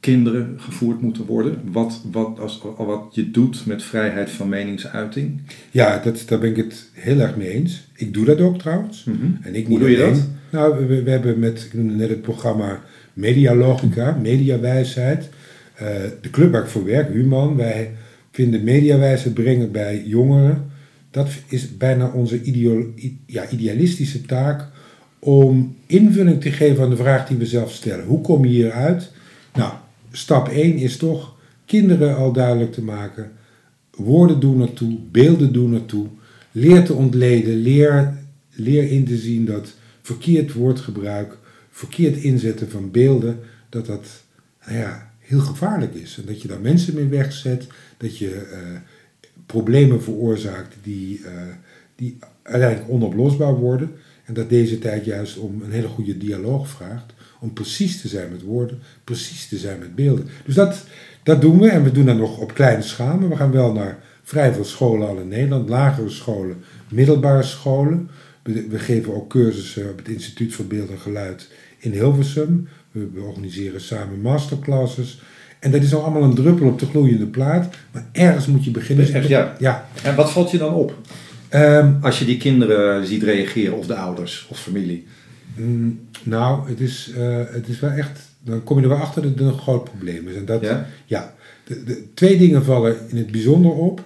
[0.05, 1.59] kinderen gevoerd moeten worden?
[1.73, 5.41] Wat, wat, als, wat je doet met vrijheid van meningsuiting?
[5.71, 7.89] Ja, dat, daar ben ik het heel erg mee eens.
[7.97, 9.05] Ik doe dat ook trouwens.
[9.05, 9.39] Mm -hmm.
[9.43, 10.29] en ik Hoe doe je dat?
[10.51, 15.29] Nou, we, we, hebben met, ik noemde net het programma Medialogica, Mediawijsheid.
[15.83, 15.89] Uh,
[16.21, 17.91] de club waar ik voor werk, Human, wij
[18.31, 20.71] vinden mediawijsheid brengen bij jongeren.
[21.11, 22.41] Dat is bijna onze
[23.27, 24.69] ja, idealistische taak
[25.19, 28.05] om invulling te geven aan de vraag die we zelf stellen.
[28.05, 29.13] Hoe kom je hieruit?
[30.17, 33.33] Stap 1 is toch kinderen al duidelijk te maken.
[33.91, 36.07] Woorden doen ertoe, beelden doen ertoe.
[36.53, 38.15] Leer te ontleden, leer,
[38.51, 41.39] leer in te zien dat verkeerd woordgebruik,
[41.71, 44.07] verkeerd inzetten van beelden, dat dat
[44.67, 46.19] nou ja, heel gevaarlijk is.
[46.19, 48.79] En dat je daar mensen mee wegzet, dat je uh,
[49.47, 51.31] problemen veroorzaakt die, uh,
[51.97, 53.91] die uiteindelijk onoplosbaar worden.
[54.25, 57.14] En dat deze tijd juist om een hele goede dialoog vraagt.
[57.45, 60.29] Om precies te zijn met woorden, precies te zijn met beelden.
[60.45, 60.85] Dus dat,
[61.23, 61.69] dat doen we.
[61.69, 63.19] En we doen dat nog op kleine schaal.
[63.19, 65.69] Maar we gaan wel naar vrij veel scholen al in Nederland.
[65.69, 66.57] Lagere scholen,
[66.89, 68.09] middelbare scholen.
[68.43, 72.69] We, we geven ook cursussen op het Instituut voor Beeld en Geluid in Hilversum.
[72.91, 75.21] We, we organiseren samen masterclasses.
[75.59, 77.75] En dat is al allemaal een druppel op de gloeiende plaat.
[77.93, 79.05] Maar ergens moet je beginnen.
[79.05, 79.57] Dus echt, ja.
[79.59, 79.89] ja.
[80.03, 80.99] En wat valt je dan op?
[81.51, 85.07] Um, Als je die kinderen ziet reageren, of de ouders of familie.
[85.57, 88.21] Mm, nou, het is, uh, het is wel echt.
[88.43, 90.35] Dan kom je er wel achter dat het een groot probleem is.
[90.35, 90.87] En dat, ja?
[91.07, 94.05] ja de, de, twee dingen vallen in het bijzonder op.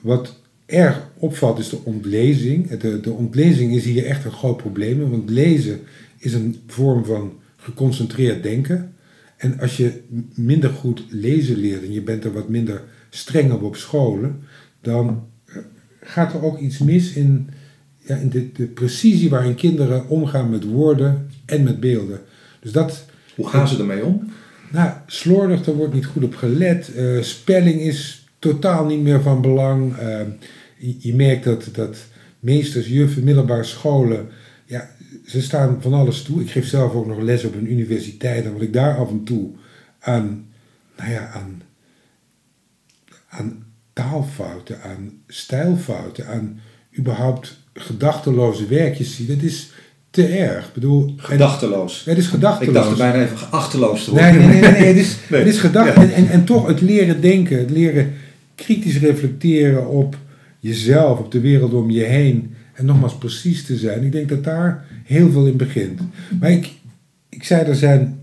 [0.00, 2.70] Wat erg opvalt is de ontlezing.
[2.78, 5.10] De, de ontlezing is hier echt een groot probleem.
[5.10, 5.80] Want lezen
[6.18, 8.94] is een vorm van geconcentreerd denken.
[9.36, 10.02] En als je
[10.34, 14.40] minder goed lezen leert en je bent er wat minder streng op op scholen,
[14.80, 15.28] dan
[16.00, 17.50] gaat er ook iets mis in,
[18.10, 22.20] ja, in de, de precisie waarin kinderen omgaan met woorden en met beelden.
[22.60, 24.32] Dus dat, Hoe gaan ze ermee om?
[24.70, 26.90] nou, slordig, er wordt niet goed op gelet.
[26.96, 29.92] Uh, spelling is totaal niet meer van belang.
[29.92, 30.20] Uh,
[30.78, 31.96] je, je, merkt dat, dat
[32.40, 34.28] meesters, juffen, middelbare scholen,
[34.64, 34.90] ja,
[35.26, 36.40] ze staan van alles toe.
[36.40, 39.24] Ik geef zelf ook nog les op een universiteit en wat ik daar af en
[39.24, 39.50] toe
[39.98, 40.46] aan,
[40.96, 41.62] nou ja, aan,
[43.28, 46.60] aan taalfouten, aan stijlfouten, aan
[46.98, 49.70] überhaupt gedachteloze werkjes zie, dat is
[50.10, 50.66] te erg.
[50.66, 52.04] Ik bedoel, gedachteloos.
[52.04, 52.68] Het is gedachteloos.
[52.68, 54.36] Ik dacht er bijna even achterloos te worden.
[54.36, 55.40] Nee, nee, nee, nee, het is, nee.
[55.44, 55.94] Het is gedacht.
[55.94, 56.02] Ja.
[56.02, 58.12] En, en, en toch het leren denken, het leren
[58.54, 60.16] kritisch reflecteren op
[60.58, 62.54] jezelf, op de wereld om je heen.
[62.72, 64.04] En nogmaals precies te zijn.
[64.04, 66.00] Ik denk dat daar heel veel in begint.
[66.40, 66.70] Maar ik,
[67.28, 68.18] ik zei, er, zijn,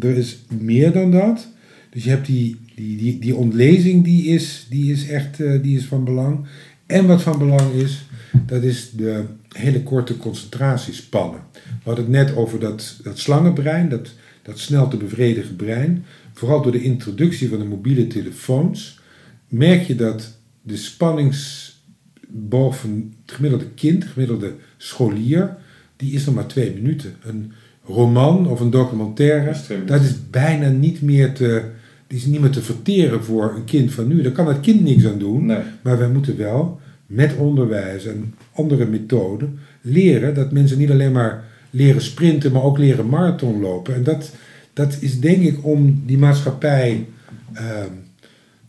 [0.00, 1.48] er is meer dan dat.
[1.90, 5.76] Dus je hebt die, die, die, die ontlezing, die is, die is echt uh, die
[5.76, 6.46] is van belang.
[6.88, 8.06] En wat van belang is,
[8.46, 11.40] dat is de hele korte concentratiespannen.
[11.52, 14.10] We hadden het net over dat, dat slangenbrein, dat,
[14.42, 16.04] dat snel te bevredigen brein.
[16.32, 19.00] Vooral door de introductie van de mobiele telefoons
[19.48, 25.56] merk je dat de spanningsboog van het gemiddelde kind, het gemiddelde scholier,
[25.96, 27.16] die is nog maar twee minuten.
[27.22, 27.52] Een
[27.84, 31.64] roman of een documentaire, dat is bijna niet meer te,
[32.08, 34.22] die is niet meer te verteren voor een kind van nu.
[34.22, 35.58] Daar kan het kind niks aan doen, nee.
[35.82, 41.44] maar wij moeten wel met onderwijs en andere methoden leren dat mensen niet alleen maar
[41.70, 43.94] leren sprinten, maar ook leren marathon lopen.
[43.94, 44.30] En dat,
[44.72, 47.06] dat is denk ik om die maatschappij
[47.52, 47.92] ehm,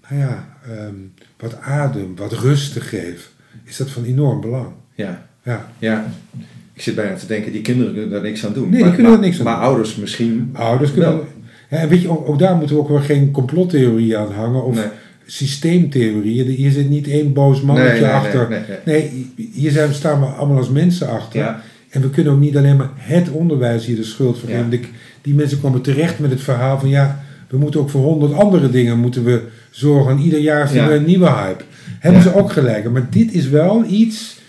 [0.10, 0.96] nou ja, ehm,
[1.40, 3.30] wat adem, wat rust te geven,
[3.64, 4.72] is dat van enorm belang.
[4.96, 5.28] Ja.
[5.44, 5.72] Ja.
[5.78, 6.12] ja.
[6.74, 8.64] Ik zit bijna te denken, die kinderen kunnen daar niks aan doen.
[8.64, 9.64] Nee, die maar, kunnen maar, daar niks aan maar doen.
[9.64, 10.50] ouders misschien.
[10.54, 11.10] Ouders kunnen.
[11.10, 11.28] Wel.
[11.70, 14.76] Ja, weet je, ook, ook daar moeten we ook weer geen complottheorie aan hangen of
[14.76, 14.86] Nee.
[15.26, 16.48] systeemtheorieën.
[16.48, 18.64] Hier zit niet één boos mannetje Nee, nee, achter.
[18.86, 21.40] nee, hier zijn, staan we allemaal als mensen achter.
[21.40, 21.62] Ja.
[21.90, 24.56] En we kunnen ook niet alleen maar het onderwijs hier de schuld voor Ja.
[24.64, 24.80] geven.
[25.22, 28.70] Die, mensen komen terecht met het verhaal van ja, we moeten ook voor honderd andere
[28.70, 30.12] dingen moeten we zorgen.
[30.12, 30.88] En ieder jaar is er Ja.
[30.88, 31.64] weer een nieuwe hype.
[32.00, 32.92] Hebben ze ook gelijk.
[32.92, 34.40] Maar dit is wel iets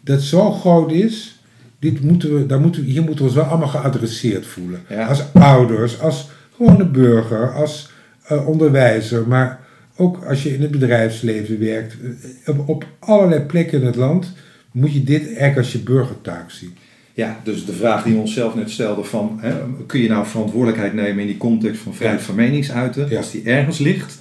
[0.00, 1.40] dat zo groot is.
[1.78, 4.80] Dit moeten we, daar moeten we, hier moeten we ons wel allemaal geadresseerd voelen.
[4.88, 5.06] Ja.
[5.06, 7.90] Als ouders, als gewone burger, als
[8.26, 9.28] eh, onderwijzer.
[9.28, 9.60] Maar
[9.96, 11.96] ook als je in het bedrijfsleven werkt.
[12.44, 14.32] eh, op, op allerlei plekken in het land
[14.72, 16.76] moet je dit eigenlijk als je burgertaak zien.
[17.14, 19.52] Ja, dus de vraag die we onszelf net stelden van, hè,
[19.86, 23.08] kun je nou verantwoordelijkheid nemen in die context van vrijheid van meningsuiten?
[23.08, 23.16] Ja.
[23.16, 24.18] Als die ergens ligt,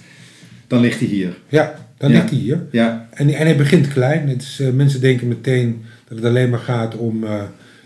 [0.67, 1.38] dan ligt die hier.
[1.47, 2.15] Ja, dan Ja.
[2.17, 2.65] ligt hij hier.
[2.71, 4.30] Ja, En, en hij begint klein.
[4.30, 7.26] Het is, eh, mensen denken meteen dat het alleen maar gaat om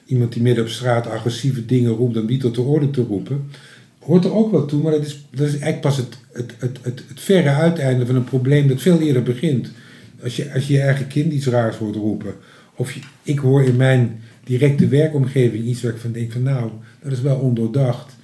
[0.05, 3.49] iemand die midden op straat agressieve dingen roept en die tot de orde te roepen.
[4.01, 6.79] Hoort er ook wel toe, maar dat is, dat is eigenlijk pas het, het, het,
[6.81, 9.71] het, het verre uiteinde van een probleem dat veel eerder begint.
[10.23, 12.33] Als je als je, je eigen kind iets raars hoort roepen,
[12.75, 16.69] of je, ik hoor in mijn directe werkomgeving iets waar ik van denk van nou,
[17.03, 18.15] dat is wel ondoordacht.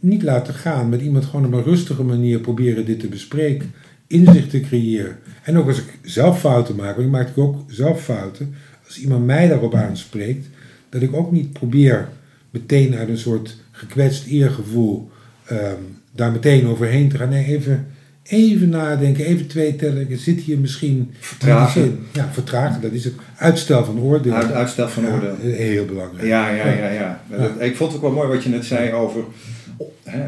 [0.00, 3.72] Niet laten gaan, met iemand gewoon op een rustige manier proberen dit te bespreken,
[4.06, 5.16] inzicht te creëren.
[5.42, 8.54] En ook als ik zelf fouten maak, want ik maak ook zelf fouten,
[8.86, 10.46] als iemand mij daarop aanspreekt,
[10.88, 12.08] dat ik ook niet probeer
[12.50, 15.10] meteen uit een soort gekwetst eergevoel
[15.44, 15.80] ehm,
[16.14, 17.28] daar meteen overheen te gaan.
[17.28, 17.86] Nee, even,
[18.22, 20.18] even nadenken, even twee tellen.
[20.18, 21.10] Zit hier misschien...
[21.20, 21.98] Vertragen.
[22.12, 23.14] Ja, vertragen, dat is het.
[23.36, 24.32] Uitstel van oordeel.
[24.32, 25.36] uit, uitstel van Ja, oordeel.
[25.40, 26.26] heel belangrijk.
[26.28, 26.90] Ja, ja, ja.
[26.90, 27.22] ja.
[27.30, 29.24] Dat- ik vond het ook wel mooi wat je net zei over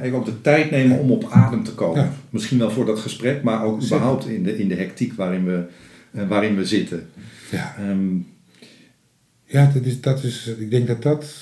[0.03, 2.03] even ook de tijd nemen om op adem te komen.
[2.03, 2.13] Ja.
[2.31, 5.63] Misschien wel voor dat gesprek, maar ook überhaupt in de, in de hectiek waarin we,
[6.13, 7.07] eh, waarin we zitten.
[7.51, 8.09] Ja, Ehm,
[9.45, 11.35] ja dat is, dat is, ik denk dat dat,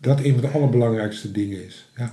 [0.00, 1.88] dat een van de allerbelangrijkste dingen is.
[1.96, 2.10] Ja.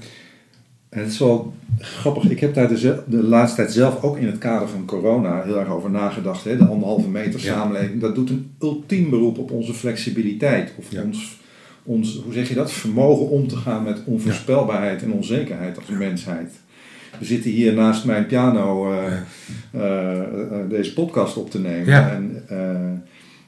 [0.90, 2.30] En het is wel grappig.
[2.30, 5.44] Ik heb daar de, zel- de laatste tijd zelf ook in het kader van corona
[5.44, 6.44] heel erg over nagedacht.
[6.44, 6.58] Hè?
[6.58, 7.46] De anderhalve meter Ja.
[7.54, 8.02] samenleving.
[8.02, 10.72] Dat doet een ultiem beroep op onze flexibiliteit.
[10.78, 11.02] Of Ja.
[11.04, 11.38] ons,
[11.84, 12.72] ons, hoe zeg je dat?
[12.72, 16.52] Vermogen om te gaan met onvoorspelbaarheid en onzekerheid als mensheid.
[17.20, 19.06] We zitten hier naast mijn piano eh,
[19.72, 22.12] eh, eh, deze podcast op te nemen.
[22.12, 22.44] En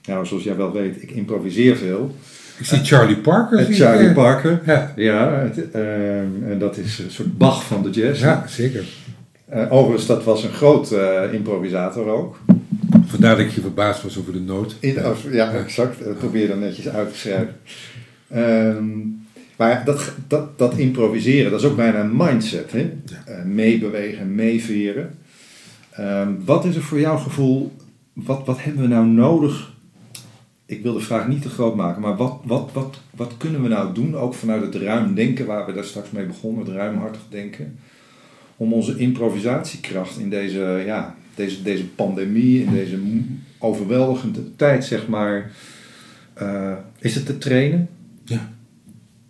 [0.02, 2.16] ja, zoals jij wel weet, ik improviseer veel.
[2.60, 3.60] Ik zie Charlie Parker.
[3.60, 4.62] Zie ik, Charlie eh, Parker.
[4.66, 8.22] Ja, Ja, het, ehm, en dat is een soort Bach van de jazz.
[8.22, 8.84] ja, zeker.
[9.50, 12.40] Eh, overigens, dat was een groot eh, improvisator ook.
[13.06, 14.76] Vandaar dat ik je verbaasd was over de noot.
[14.80, 14.98] In,
[15.32, 16.04] ja, exact.
[16.04, 17.56] Dat probeer dan netjes uit te schrijven.
[18.30, 18.86] Ehm,
[19.58, 22.72] maar dat, dat, dat improviseren, dat is ook bijna een mindset.
[22.72, 22.94] Hè?
[23.26, 25.18] Eh, meebewegen, meeveren.
[25.92, 27.72] Ehm, wat is er voor jouw gevoel,
[28.14, 29.76] wat, wat hebben we nou nodig?
[30.70, 33.68] Ik wil de vraag niet te groot maken, maar wat, wat, wat, wat kunnen we
[33.68, 37.22] nou doen, ook vanuit het ruim denken, waar we daar straks mee begonnen, het ruimhartig
[37.30, 37.80] denken,
[38.58, 43.00] om onze improvisatiekracht in deze, ja, deze, deze pandemie, in deze
[43.58, 45.52] overweldigende tijd, zeg maar,
[46.34, 47.90] eh, is het te trainen?
[48.24, 48.56] Ja.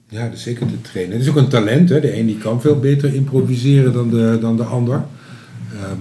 [0.10, 1.14] Ja, dat zeker te trainen.
[1.14, 1.90] Het is ook een talent.
[1.90, 2.00] Hè.
[2.00, 5.06] De een die kan veel beter improviseren dan de, dan de ander.
[5.74, 6.00] Ehm,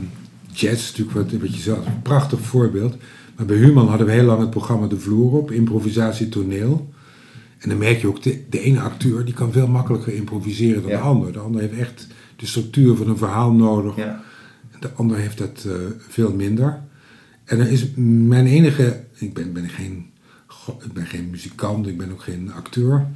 [0.52, 2.96] jazz natuurlijk wat, wat je zelf, een prachtig voorbeeld.
[3.36, 6.94] Maar bij Human hadden we heel lang het programma De Vloer op, improvisatie toneel.
[7.58, 10.90] En dan merk je ook, de, de ene acteur die kan veel makkelijker improviseren dan
[10.90, 10.96] Ja.
[10.96, 11.32] de ander.
[11.32, 13.96] De ander heeft echt de structuur van een verhaal nodig.
[13.96, 14.22] Ja.
[14.80, 15.72] De ander heeft dat eh,
[16.08, 16.80] veel minder.
[17.44, 17.86] En er is
[18.28, 19.00] mijn enige.
[19.14, 20.06] Ik ben, ben, geen,
[20.84, 23.06] ik ben geen muzikant, ik ben ook geen acteur.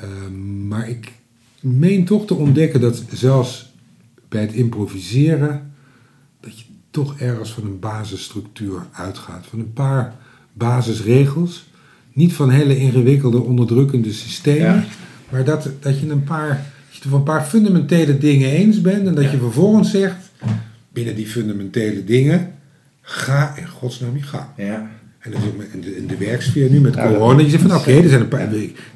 [0.00, 1.12] Ehm, maar ik
[1.60, 3.72] meen toch te ontdekken dat zelfs
[4.28, 5.65] bij het improviseren.
[6.96, 9.46] Toch ergens van een basisstructuur uitgaat.
[9.50, 10.14] Van een paar
[10.52, 11.66] basisregels.
[12.12, 14.60] Niet van hele ingewikkelde, onderdrukkende systemen.
[14.74, 14.84] Ja.
[15.30, 16.66] Maar dat, dat je een paar.
[16.90, 19.06] je over een paar fundamentele dingen eens bent.
[19.06, 19.30] En dat Ja.
[19.30, 20.16] je vervolgens zegt.
[20.92, 22.52] binnen die fundamentele dingen.
[23.02, 24.46] ga in godsnaam je gang.
[24.56, 24.90] Ja.
[25.18, 27.40] En dat is in de, in de werksfeer nu met Ja, corona.
[27.40, 28.48] Je zegt van oké, er zijn een paar.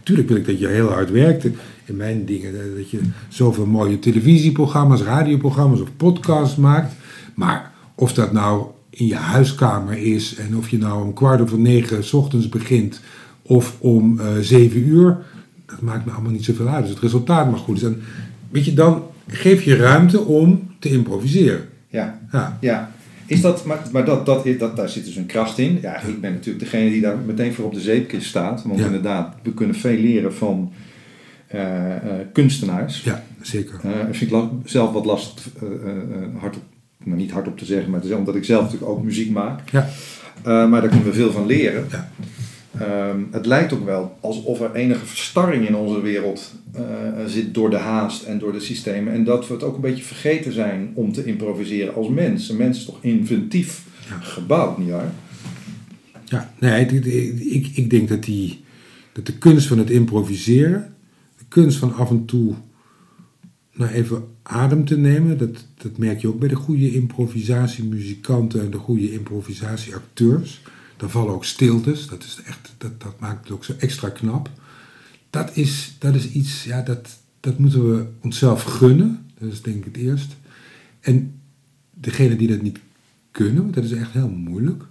[0.03, 1.44] Tuurlijk wil ik dat je heel hard werkt.
[1.84, 6.92] In mijn dingen, eh, dat je zoveel mooie televisieprogramma's, radioprogramma's of podcasts maakt.
[7.34, 7.69] Maar
[8.01, 12.05] of dat nou in je huiskamer is en of je nou om kwart over negen
[12.05, 13.01] 's ochtends begint
[13.42, 15.18] of om eh, zeven uur,
[15.66, 16.82] dat maakt me allemaal niet zoveel uit.
[16.82, 17.96] Dus het resultaat mag goed zijn.
[18.51, 21.68] Weet je, dan geef je ruimte om te improviseren.
[21.88, 22.20] Ja.
[22.32, 22.92] Ja, Ja,
[23.26, 25.78] Is dat, maar maar dat, dat, dat, daar zit dus een kracht in.
[25.82, 28.62] Ja, ik ben natuurlijk degene die daar meteen voor op de zeepkist staat.
[28.62, 28.84] Want Ja.
[28.86, 30.72] inderdaad, we kunnen veel leren van
[31.46, 33.03] eh, eh, kunstenaars.
[33.03, 33.74] Ja, zeker.
[34.09, 36.42] Ik vind het la- zelf wat lastig, eh, eh,
[37.05, 39.70] nou niet hardop te zeggen, maar te zeggen, omdat ik zelf natuurlijk ook muziek maak.
[39.70, 39.88] Ja.
[40.42, 41.86] Eh, maar daar kunnen we veel van leren.
[41.90, 42.11] Ja.
[42.78, 46.82] Ehm, het lijkt ook wel alsof er enige verstarring in onze wereld eh,
[47.26, 49.12] zit door de haast en door de systemen.
[49.12, 52.48] En dat we het ook een beetje vergeten zijn om te improviseren als mens.
[52.48, 54.18] Een mens is toch inventief Ja.
[54.20, 55.12] gebouwd, nietwaar?
[56.24, 57.05] Ja, nee, ik,
[57.40, 58.64] ik, ik denk dat, die,
[59.12, 60.94] dat de kunst van het improviseren,
[61.38, 62.55] de kunst van af en toe
[63.72, 68.70] nou even adem te nemen, dat, dat merk je ook bij de goede improvisatiemuzikanten en
[68.70, 70.62] de goede improvisatieacteurs.
[70.96, 74.51] Dan vallen ook stiltes, dat, is echt, dat, dat maakt het ook zo extra knap.
[75.30, 79.76] Dat is, dat is iets, ja, dat, dat moeten we onszelf gunnen, dat is denk
[79.76, 80.36] ik het eerst.
[81.01, 81.40] En
[81.90, 82.78] degene die dat niet
[83.30, 84.84] kunnen, dat is echt heel moeilijk,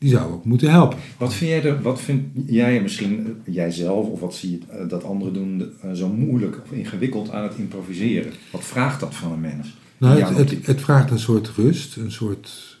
[0.00, 0.98] die zou ook moeten helpen.
[1.18, 4.88] Wat vind jij, er, wat vind jij misschien, eh, jijzelf, of wat zie je eh,
[4.88, 8.32] dat anderen doen, eh, zo moeilijk of ingewikkeld aan het improviseren?
[8.52, 9.78] Wat vraagt dat van een mens?
[9.98, 12.78] Nou, het, het, vraagt een soort rust, een soort,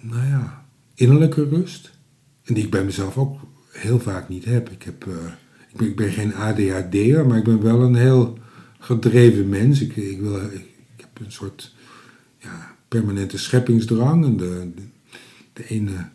[0.00, 0.64] nou ja,
[0.94, 1.90] innerlijke rust.
[2.44, 3.40] En die ik bij mezelf ook
[3.72, 4.70] heel vaak niet heb.
[4.70, 5.04] Ik, heb,
[5.70, 8.38] ik, ben, ik ben geen ADHD'er, maar ik ben wel een heel
[8.78, 9.80] gedreven mens.
[9.80, 10.52] Ik, ik, wil, ik,
[10.96, 11.74] ik heb een soort
[12.38, 14.24] ja, permanente scheppingsdrang.
[14.24, 14.82] En de, de,
[15.52, 16.14] de ene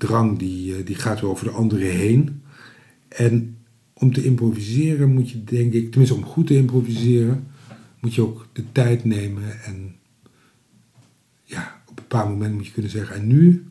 [0.00, 2.42] drang die, eh, die gaat over de andere heen.
[3.08, 3.56] En
[3.92, 7.46] om te improviseren moet je, denk ik, tenminste om goed te improviseren,
[8.00, 9.62] moet je ook de tijd nemen.
[9.64, 9.94] En
[11.44, 13.66] ja, op een bepaald moment moet je kunnen zeggen: En nu,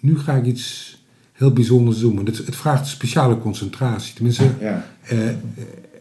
[0.00, 0.92] nu ga ik iets
[1.32, 2.14] heel bijzonders doen.
[2.14, 4.14] Want het, het vraagt speciale concentratie.
[4.14, 5.36] Tenminste, Ja, eh, eh,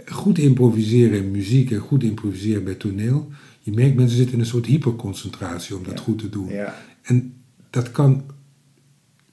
[0.06, 3.32] goed improviseren in muziek en goed improviseren bij toneel.
[3.62, 6.04] Je merkt, mensen zitten in een soort hyperconcentratie om dat Ja.
[6.04, 6.50] goed te doen.
[6.50, 6.76] ja.
[7.02, 7.34] En
[7.70, 8.24] dat kan,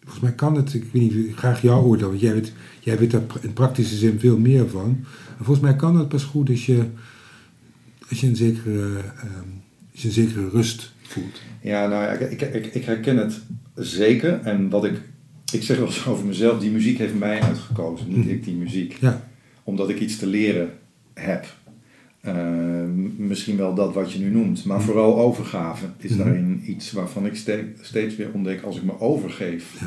[0.01, 3.11] volgens mij kan het, ik weet niet, graag jouw oordeel, want jij weet, jij weet
[3.11, 5.05] daar in praktische zin veel meer van.
[5.39, 6.85] En volgens mij kan dat pas goed als je,
[8.09, 9.49] als je, een, zekere, ehm,
[9.93, 11.41] als je een zekere rust voelt.
[11.63, 13.41] Ja, nou ja, ik, ik, ik, herken het
[13.75, 14.41] zeker.
[14.41, 15.01] En wat ik,
[15.53, 18.29] ik zeg wel eens over mezelf, die muziek heeft mij uitgekozen, niet Mhm.
[18.29, 18.97] ik die muziek.
[19.01, 19.29] Ja,
[19.65, 20.71] Omdat ik iets te leren
[21.15, 21.47] heb.
[22.21, 22.35] Eh,
[23.17, 26.19] misschien wel dat wat je nu noemt, maar vooral overgave is Mhm.
[26.25, 29.83] daarin iets waarvan ik ste- steeds weer ontdek als ik me overgeef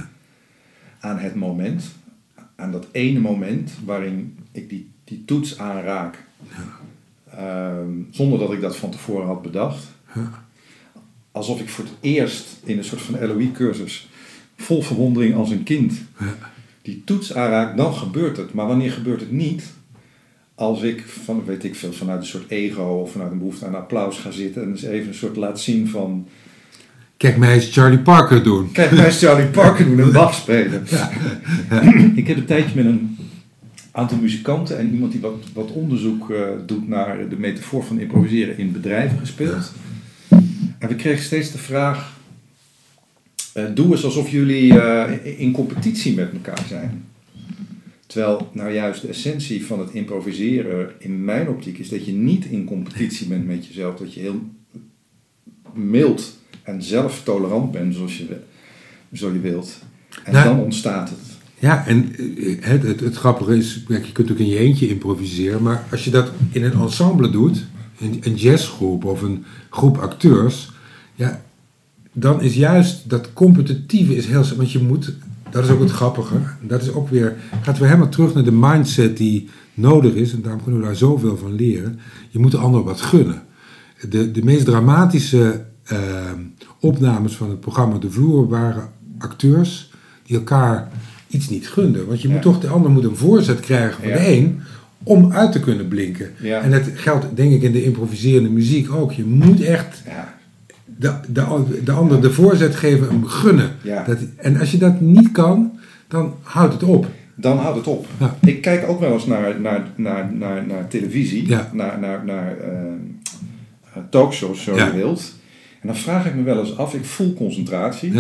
[1.00, 1.84] aan het moment,
[2.56, 6.24] aan dat ene moment waarin ik die, die toets aanraak,
[7.38, 9.84] Ehm, zonder dat ik dat van tevoren had bedacht.
[11.32, 14.10] Alsof ik voor het eerst in een soort van LOE-cursus
[14.56, 15.94] vol verwondering als een kind
[16.82, 18.54] die toets aanraakt, dan gebeurt het.
[18.54, 19.74] Maar wanneer gebeurt het niet?
[20.56, 23.76] Als ik van, weet ik veel, vanuit een soort ego of vanuit een behoefte aan
[23.76, 26.28] applaus ga zitten en dus even een soort laat zien van.
[27.18, 28.72] Kijk mij eens Charlie Parker doen.
[28.72, 30.84] Kijk, mij eens Charlie Parker doen en Bach spelen.
[32.16, 33.18] ik heb een tijdje met een
[33.92, 38.58] aantal muzikanten en iemand die wat, wat onderzoek eh, doet naar de metafoor van improviseren
[38.58, 39.72] in bedrijven gespeeld.
[40.80, 42.18] En we kregen steeds de vraag:
[43.54, 47.06] eh, doe eens alsof jullie eh, in competitie met elkaar zijn.
[48.14, 52.46] Terwijl nou juist de essentie van het improviseren in mijn optiek is dat je niet
[52.46, 54.42] in competitie bent met jezelf, dat je heel
[55.74, 58.38] mild en zelftolerant bent zoals je,
[59.14, 59.80] zo je wilt.
[60.24, 61.20] En Nou, dan ontstaat het.
[61.60, 64.90] Ja, en eh, het, het, het grappige is, kijk, je kunt ook in je eentje
[64.90, 67.66] improviseren, maar als je dat in een ensemble doet,
[68.00, 70.72] een, een jazzgroep of een groep acteurs,
[71.16, 71.44] ja,
[72.12, 75.14] dan is juist dat competitieve is heel, want je moet,
[75.54, 78.52] dat is ook het grappige, dat is ook weer, gaat weer helemaal terug naar de
[78.52, 82.00] mindset die nodig is, en daarom kunnen we daar zoveel van leren.
[82.30, 83.42] Je moet de ander wat gunnen.
[84.10, 85.98] De, de meest dramatische eh,
[86.80, 89.92] opnames van het programma De Vloer waren acteurs
[90.26, 90.90] die elkaar
[91.28, 92.08] iets niet gunden.
[92.08, 92.44] Want je moet Ja.
[92.44, 94.18] toch, de ander moet een voorzet krijgen van Ja.
[94.18, 94.62] de een
[95.04, 96.32] om uit te kunnen blinken.
[96.42, 96.60] Ja.
[96.62, 99.12] En dat geldt denk ik in de improviserende muziek ook.
[99.12, 100.02] Je moet echt
[101.04, 103.72] de, de, de ander de voorzet geven, hem gunnen.
[104.06, 107.08] Dat, en als je dat niet kan, dan houdt het op.
[107.36, 108.06] dan houdt het op.
[108.20, 108.36] Ja.
[108.42, 111.70] Ik kijk ook wel eens naar, naar, naar, naar, naar televisie, Ja.
[111.74, 112.70] naar, naar, naar eh,
[113.94, 114.86] eh, talkshows, zo Ja.
[114.86, 115.34] je wilt.
[115.82, 118.14] En dan vraag ik me wel eens af, ik voel concentratie.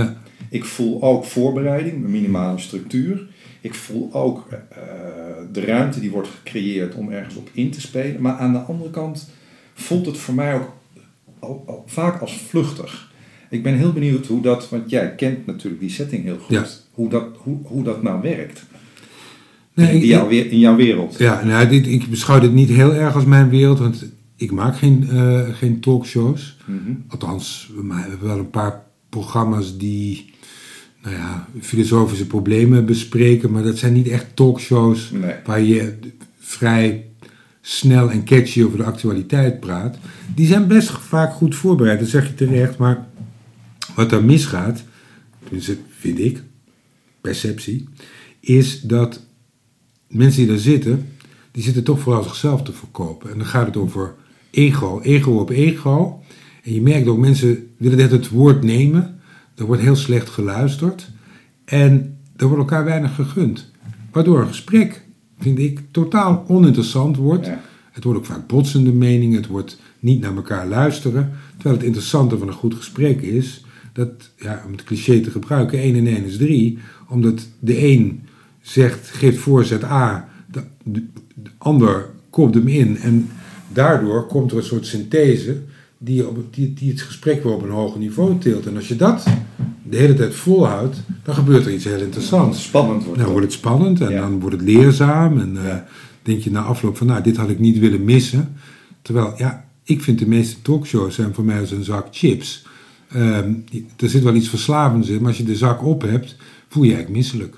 [0.49, 3.21] Ik voel ook voorbereiding, een minimale structuur.
[3.61, 4.77] Ik voel ook eh,
[5.51, 8.21] de ruimte die wordt gecreëerd om ergens op in te spelen.
[8.21, 9.29] Maar aan de andere kant
[9.73, 10.71] voelt het voor mij ook
[11.43, 13.11] al- al vaak als vluchtig.
[13.49, 16.65] Ik ben heel benieuwd hoe dat, want jij kent natuurlijk die setting heel goed, Ja.
[16.91, 18.63] hoe, dat, hoe, hoe dat nou werkt
[19.73, 21.17] Nee, in, ik- jouw, in jouw wereld.
[21.17, 24.77] Ja, nou, dit, ik beschouw dit niet heel erg als mijn wereld, want ik maak
[24.77, 26.57] geen, eh, geen talkshows.
[26.65, 26.91] Mhm.
[27.07, 30.31] Althans, we hebben wel een paar programma's die
[31.03, 35.33] nou ja, filosofische problemen bespreken, maar dat zijn niet echt talkshows Nee.
[35.45, 35.93] waar je
[36.39, 37.05] vrij
[37.65, 39.97] snel en catchy over de actualiteit praat.
[40.35, 43.07] Die zijn best vaak goed voorbereid, dat zeg je terecht, maar
[43.95, 44.83] wat daar misgaat,
[45.43, 46.43] tenminste vind ik,
[47.21, 47.87] perceptie,
[48.39, 49.25] is dat
[50.07, 51.07] mensen die daar zitten,
[51.51, 53.31] die zitten toch vooral zichzelf te verkopen.
[53.31, 54.15] En dan gaat het over
[54.51, 56.23] ego, ego op ego.
[56.63, 59.19] En je merkt ook, mensen willen net het woord nemen.
[59.55, 61.11] Er wordt heel slecht geluisterd.
[61.65, 63.71] En er wordt elkaar weinig gegund.
[64.11, 65.05] Waardoor een gesprek,
[65.43, 67.45] vind ik, totaal oninteressant wordt.
[67.45, 67.61] Ja.
[67.91, 69.37] Het wordt ook vaak botsende meningen.
[69.37, 71.31] Het wordt niet naar elkaar luisteren.
[71.53, 73.65] Terwijl het interessante van een goed gesprek is...
[73.93, 76.77] dat, ja, om het cliché te gebruiken, 1 en 1 is 3.
[77.09, 78.21] Omdat de een
[78.61, 80.29] zegt, geeft voorzet A...
[80.51, 82.97] De, de, de ander kopt hem in.
[82.97, 83.29] En
[83.73, 85.61] daardoor komt er een soort synthese...
[85.97, 88.65] Die, op, die, die het gesprek weer op een hoger niveau tilt.
[88.65, 89.23] En als je dat
[89.93, 90.97] de hele tijd volhoudt...
[91.23, 92.63] dan gebeurt er iets heel interessants.
[92.63, 93.31] Spannend wordt Dan het.
[93.31, 94.21] wordt het spannend en Ja.
[94.21, 95.39] dan wordt het leerzaam.
[95.39, 95.75] En eh,
[96.23, 98.53] denk je na afloop van, nou, dit had ik niet willen missen.
[99.01, 102.65] Terwijl, ja, ik vind de meeste talkshows zijn voor mij als een zak chips.
[103.09, 103.53] Ehm,
[103.97, 106.35] er zit wel iets verslavends in, maar als je de zak op hebt,
[106.67, 107.55] voel je je eigenlijk misselijk.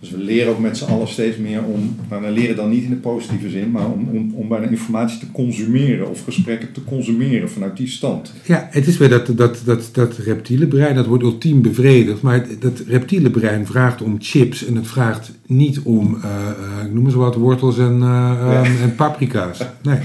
[0.00, 2.82] Dus we leren ook met z'n allen steeds meer om, maar we leren dan niet
[2.82, 6.84] in de positieve zin, maar om, om, om bijna informatie te consumeren of gesprekken te
[6.84, 8.32] consumeren vanuit die stand.
[8.44, 12.22] Ja, het is weer dat, dat, dat, dat reptiele brein, dat wordt ultiem bevredigd.
[12.22, 16.92] Maar dat reptiele brein vraagt om chips en het vraagt niet om, eh, eh, ik
[16.92, 19.58] noem eens wat, wortels en, eh, ehm, en paprika's.
[19.82, 19.98] Nee.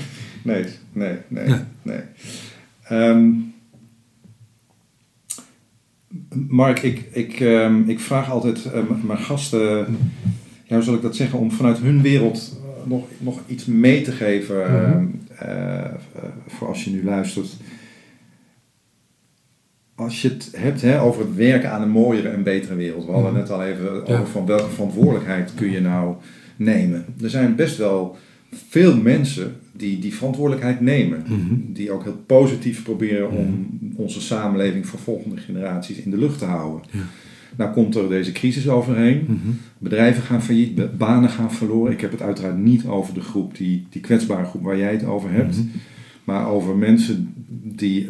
[0.44, 1.68] Nee, nee, nee, Ja.
[1.82, 2.00] nee.
[2.84, 3.30] Ehm,
[6.48, 9.86] Mark, ik, ik, ehm, ik vraag altijd eh, mijn gasten,
[10.64, 14.12] ja, hoe zal ik dat zeggen, om vanuit hun wereld nog, nog iets mee te
[14.12, 15.06] geven ehm,
[15.38, 15.94] eh,
[16.48, 17.58] voor als je nu luistert.
[19.96, 23.06] Als je het hebt hè, over het werken aan een mooiere en betere wereld.
[23.06, 23.40] We hadden Mhm.
[23.42, 24.02] net al even Ja.
[24.14, 26.16] over van welke verantwoordelijkheid kun je nou
[26.56, 27.06] nemen.
[27.22, 28.18] Er zijn best wel
[28.70, 31.24] veel mensen die die verantwoordelijkheid nemen.
[31.28, 31.74] Mhm.
[31.74, 36.46] Die ook heel positief proberen om onze samenleving voor volgende generaties in de lucht te
[36.46, 36.82] houden.
[36.92, 37.00] Ja.
[37.58, 39.24] Nou komt er deze crisis overheen.
[39.28, 39.50] Mhm.
[39.78, 41.92] Bedrijven gaan failliet, banen gaan verloren.
[41.92, 45.06] Ik heb het uiteraard niet over de groep, die, die kwetsbare groep waar jij het
[45.06, 45.58] over hebt.
[45.58, 45.68] Mhm.
[46.24, 48.10] Maar over mensen die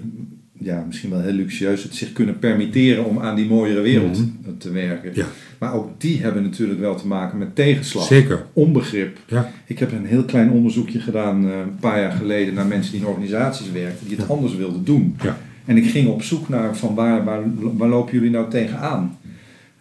[0.63, 4.57] ja, misschien wel heel luxueus het zich kunnen permitteren om aan die mooiere wereld Mhm.
[4.57, 5.11] te werken.
[5.13, 5.25] Ja.
[5.59, 8.45] Maar ook die hebben natuurlijk wel te maken met tegenslag, Zeker.
[8.53, 9.17] onbegrip.
[9.27, 9.51] Ja.
[9.65, 13.01] Ik heb een heel klein onderzoekje gedaan eh, een paar jaar geleden naar mensen die
[13.01, 14.33] in organisaties werkten, die het Ja.
[14.33, 15.15] anders wilden doen.
[15.23, 15.37] Ja.
[15.65, 17.41] En ik ging op zoek naar van waar, waar,
[17.77, 19.17] waar lopen jullie nou tegenaan?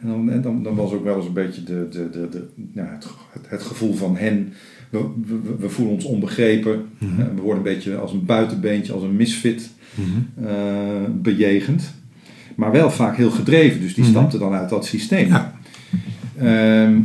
[0.01, 2.43] En dan, en dan, dan was ook wel eens een beetje de, de, de, de,
[2.75, 3.07] het,
[3.47, 4.53] het gevoel van hen.
[4.91, 6.83] We, we, we voelen ons onbegrepen.
[6.99, 7.21] Mhm.
[7.21, 10.47] Eh, we worden een beetje als een buitenbeentje, als een misfit Mhm.
[10.47, 11.95] eh, bejegend.
[12.57, 13.81] Maar wel vaak heel gedreven.
[13.81, 14.13] Dus die Mhm.
[14.13, 15.29] stapten dan uit dat systeem.
[15.29, 15.59] Ja.
[16.39, 16.99] Ehm,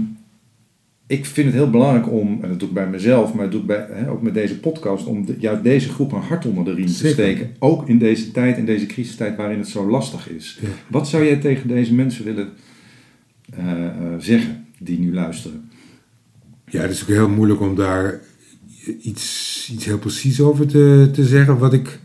[1.08, 3.62] ik vind het heel belangrijk om, en dat doe ik bij mezelf, maar dat doe
[3.62, 6.74] ik bij, ook met deze podcast, om de- juist deze groep een hart onder de
[6.74, 7.50] riem te steken.
[7.60, 10.58] Ook in deze tijd, in deze crisistijd waarin het zo lastig is.
[10.62, 10.68] Ja.
[10.88, 12.50] Wat zou jij tegen deze mensen willen
[13.58, 15.70] eh, eh, zeggen die nu luisteren?
[16.70, 18.20] Ja, het is ook heel moeilijk om daar
[19.02, 21.58] iets, iets heel precies over te, te zeggen.
[21.58, 22.00] Wat ik,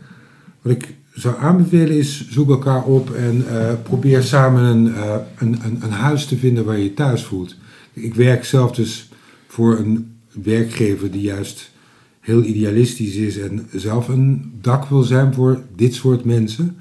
[0.61, 5.59] wat ik zou aanbevelen is, zoek elkaar op en eh, probeer samen een, eh, een,
[5.63, 7.55] een, een huis te vinden waar je thuis voelt.
[7.93, 9.09] Ik werk zelf dus
[9.47, 11.71] voor een werkgever die juist
[12.19, 16.77] heel idealistisch is en zelf een dak wil zijn voor dit soort mensen.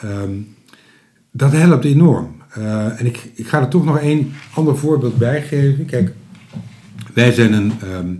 [0.00, 0.32] Ehm,
[1.30, 2.36] dat helpt enorm.
[2.50, 5.84] Eh, en ik, ik ga er toch nog één ander voorbeeld bij geven.
[5.84, 6.14] Kijk,
[7.14, 8.14] wij zijn een ehm,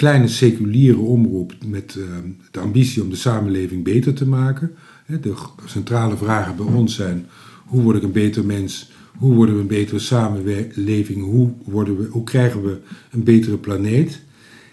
[0.00, 4.74] kleine seculiere omroep met ehm, de ambitie om de samenleving beter te maken.
[5.06, 5.34] De
[5.64, 7.26] centrale vragen bij ons zijn:
[7.66, 8.90] hoe word ik een beter mens?
[9.16, 11.24] Hoe worden we een betere samenleving?
[11.24, 12.80] Hoe, worden we, hoe krijgen we
[13.10, 14.22] een betere planeet?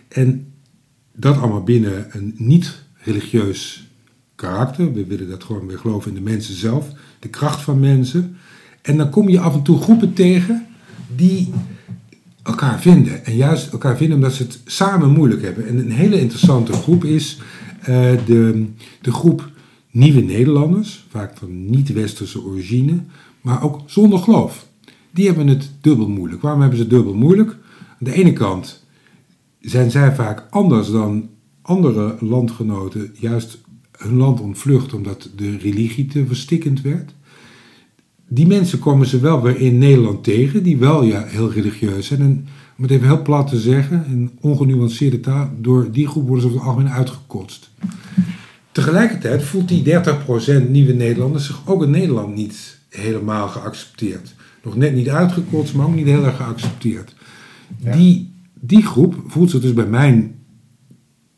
[0.07, 0.53] En
[1.15, 3.87] dat allemaal binnen een niet-religieus
[4.35, 4.93] karakter.
[4.93, 8.37] We willen dat gewoon, we geloven in de mensen zelf, de kracht van mensen.
[8.81, 10.67] En dan kom je af en toe groepen tegen
[11.15, 11.53] die
[12.47, 13.25] elkaar vinden.
[13.25, 15.67] En juist elkaar vinden omdat ze het samen moeilijk hebben.
[15.67, 17.39] En een hele interessante groep is
[17.79, 17.85] eh,
[18.25, 18.65] de,
[19.01, 19.51] de groep
[19.91, 23.03] nieuwe Nederlanders, vaak van niet-westerse origine,
[23.41, 24.67] maar ook zonder geloof.
[25.11, 26.41] Die hebben het dubbel moeilijk.
[26.41, 27.51] Waarom hebben ze het dubbel moeilijk?
[27.89, 28.83] Aan de ene kant
[29.59, 31.29] zijn zij vaak anders dan
[31.61, 33.57] andere landgenoten, juist
[33.97, 37.13] hun land ontvlucht omdat de religie te verstikkend werd.
[38.27, 42.21] Die mensen komen ze wel weer in Nederland tegen, die wel ja, heel religieus zijn.
[42.21, 42.47] En
[42.77, 46.47] om het even heel plat te zeggen, in ongenuanceerde taal, door die groep worden ze
[46.47, 47.69] over het algemeen uitgekotst.
[48.71, 49.83] tegelijkertijd voelt die
[50.65, 54.35] 30% nieuwe Nederlanders zich ook in Nederland niet helemaal geaccepteerd.
[54.63, 57.15] Nog net niet uitgekotst, maar ook niet heel erg geaccepteerd.
[57.77, 57.95] Ja.
[57.95, 60.35] Die, die groep voelt zich dus bij mijn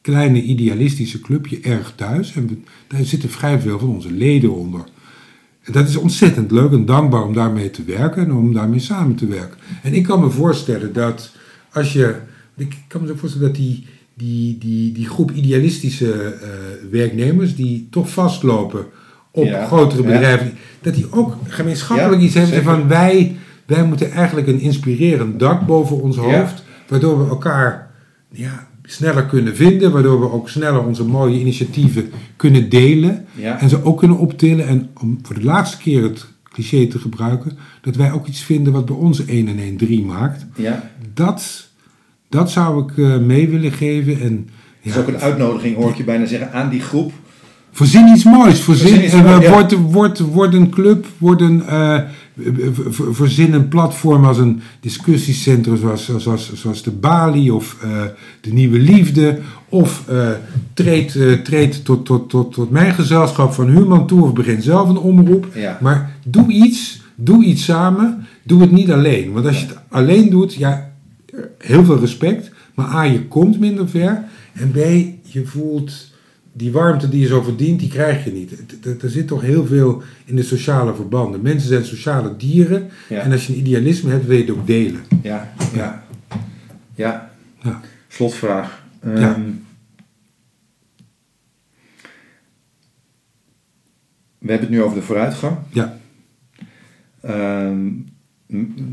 [0.01, 2.33] kleine idealistische clubje erg thuis.
[2.33, 4.83] En daar zitten vrij veel van onze leden onder.
[5.69, 9.15] En dat is ontzettend leuk en dankbaar om daarmee te werken en om daarmee samen
[9.15, 9.57] te werken.
[9.83, 11.31] En ik kan me voorstellen dat
[11.71, 12.15] als je.
[12.57, 16.49] Ik kan me zo voorstellen dat die, die, die, die groep idealistische eh,
[16.91, 18.85] werknemers die toch vastlopen
[19.31, 20.07] op Ja, grotere ja.
[20.07, 25.39] bedrijven, dat die ook gemeenschappelijk Ja, iets hebben van wij, wij moeten eigenlijk een inspirerend
[25.39, 27.91] dak boven ons hoofd, waardoor we elkaar
[28.31, 33.25] ja, sneller kunnen vinden, waardoor we ook sneller onze mooie initiatieven kunnen delen.
[33.35, 33.59] Ja.
[33.59, 34.67] En ze ook kunnen optillen.
[34.67, 38.73] En om voor de laatste keer het cliché te gebruiken, dat wij ook iets vinden
[38.73, 40.45] wat bij ons 1 en 1 3 maakt.
[40.55, 40.89] ja.
[41.13, 41.67] Dat,
[42.29, 44.21] dat zou ik eh, mee willen geven.
[44.21, 47.11] En Dat ja, is ook een uitnodiging, hoor ik je bijna zeggen, aan die groep.
[47.71, 48.61] voorzien iets moois.
[48.61, 49.51] Voorzien, Voorzien iets eh, moois, ja.
[49.51, 51.99] word, word, word een club, word een, eh,
[52.73, 57.89] v- v- voorzien een platform als een discussiecentrum zoals, zoals, zoals de Bali of eh,
[58.41, 59.39] de Nieuwe Liefde.
[59.69, 60.29] Of eh,
[60.73, 64.89] treed, eh, treed tot, tot, tot, tot mijn gezelschap van Human toe of begin zelf
[64.89, 65.47] een omroep.
[65.55, 65.77] Ja.
[65.81, 69.31] Maar doe iets, doe iets samen, doe het niet alleen.
[69.31, 70.91] Want als je het alleen doet, ja,
[71.57, 74.23] heel veel respect, maar A, je komt minder ver.
[74.53, 74.75] En B,
[75.21, 76.08] je voelt
[76.53, 78.51] die warmte die je zo verdient, die krijg je niet.
[79.03, 81.41] Er zit toch heel veel in de sociale verbanden.
[81.41, 82.89] Mensen zijn sociale dieren.
[83.09, 83.21] Ja.
[83.21, 85.01] En als je een idealisme hebt, wil je het ook delen.
[85.21, 86.03] Ja, ja.
[86.95, 87.31] Ja.
[87.63, 87.81] Ja.
[88.07, 88.83] Slotvraag.
[89.03, 89.11] Ja.
[89.11, 89.41] Ehm,
[94.39, 95.57] We hebben het nu over de vooruitgang.
[95.69, 95.97] Ja.
[97.21, 97.87] Ehm,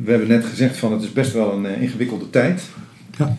[0.05, 2.63] we hebben net gezegd van het is best wel een eh, ingewikkelde tijd.
[3.19, 3.37] Ja.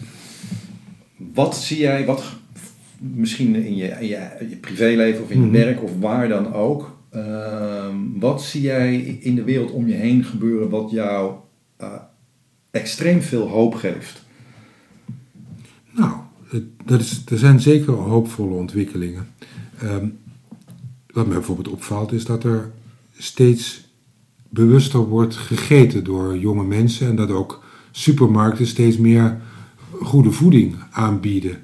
[1.33, 2.23] Wat zie jij, wat
[2.99, 5.55] misschien in je, in je, je privéleven of in je Mhm.
[5.55, 10.23] werk of waar dan ook, ehm, wat zie jij in de wereld om je heen
[10.23, 11.33] gebeuren wat jou
[11.77, 11.93] eh,
[12.71, 14.25] extreem veel hoop geeft?
[15.91, 16.11] Nou,
[16.85, 19.27] dat is, er zijn zeker hoopvolle ontwikkelingen.
[19.81, 20.07] Ehm,
[21.13, 22.71] wat mij bijvoorbeeld opvalt is dat er
[23.17, 23.85] steeds
[24.49, 29.41] bewuster wordt gegeten door jonge mensen en dat ook supermarkten steeds meer
[30.01, 31.57] goede voeding aanbieden.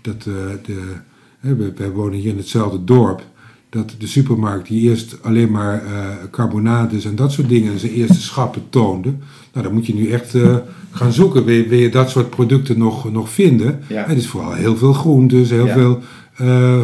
[0.00, 0.34] Dat eh,
[0.64, 3.22] de, wij wonen hier in hetzelfde dorp.
[3.68, 8.20] Dat de supermarkt die eerst alleen maar eh, carbonades en dat soort dingen zijn eerste
[8.20, 9.14] schappen toonde.
[9.52, 10.56] Nou, dan moet je nu echt eh,
[10.90, 11.44] gaan zoeken.
[11.44, 13.80] Wil je, wil je dat soort producten nog, nog vinden?
[13.88, 14.04] Ja.
[14.06, 15.72] Het is vooral heel veel groentes, heel Ja.
[15.72, 16.00] veel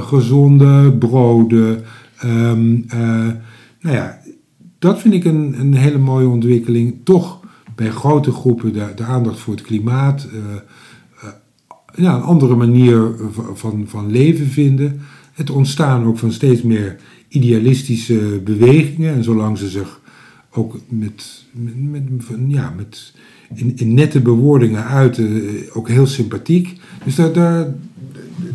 [0.00, 1.84] gezonde broden.
[2.16, 2.52] Eh,
[3.80, 4.18] nou ja,
[4.78, 6.96] dat vind ik een, een hele mooie ontwikkeling.
[7.04, 7.40] Toch
[7.74, 10.28] bij grote groepen de, de aandacht voor het klimaat.
[11.96, 13.10] Ja, een andere manier
[13.54, 15.00] van, van, leven vinden.
[15.32, 16.96] Het ontstaan ook van steeds meer
[17.28, 19.14] idealistische bewegingen.
[19.14, 20.00] En zolang ze zich
[20.50, 22.02] ook met, met,
[22.48, 23.12] ja, met
[23.54, 26.80] in, in nette bewoordingen uiten, eh, ook heel sympathiek.
[27.04, 27.66] Dus daar, daar,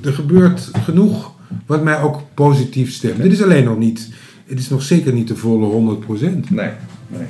[0.04, 1.34] er gebeurt genoeg
[1.66, 3.22] wat mij ook positief stemt.
[3.22, 4.10] Dit is alleen nog niet,
[4.46, 6.50] het is nog zeker niet de volle 100%.
[6.50, 6.72] Nee,
[7.08, 7.28] nee.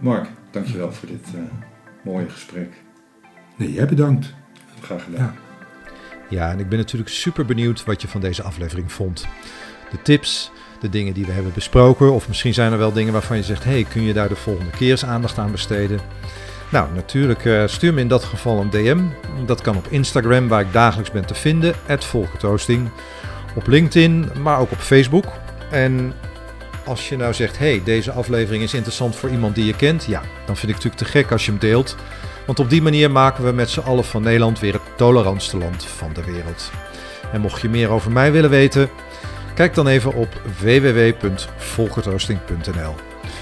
[0.00, 1.40] Mark, dankjewel voor dit eh,
[2.04, 2.82] mooie gesprek.
[3.56, 4.34] Nee, jij bedankt.
[4.80, 5.20] Graag gedaan.
[5.20, 5.34] Ja.
[6.30, 9.26] Ja, en ik ben natuurlijk super benieuwd wat je van deze aflevering vond.
[9.90, 10.50] De tips,
[10.80, 13.64] de dingen die we hebben besproken, of misschien zijn er wel dingen waarvan je zegt:
[13.64, 16.00] hey, kun je daar de volgende keer eens aandacht aan besteden?
[16.70, 19.00] Nou, natuurlijk eh, stuur me in dat geval een DM.
[19.46, 22.88] Dat kan op Instagram, waar ik dagelijks ben te vinden, @volkertoasting.
[23.54, 25.24] Op LinkedIn, maar ook op Facebook.
[25.70, 26.12] En
[26.84, 30.20] als je nou zegt: hey, deze aflevering is interessant voor iemand die je kent, ja,
[30.20, 31.96] dan vind ik het natuurlijk te gek als je hem deelt.
[32.50, 35.84] Want op die manier maken we met z'n allen van Nederland weer het tolerantste land
[35.84, 36.70] van de wereld.
[37.32, 38.90] En mocht je meer over mij willen weten,
[39.54, 42.94] kijk dan even op www.volkertoasting.nl.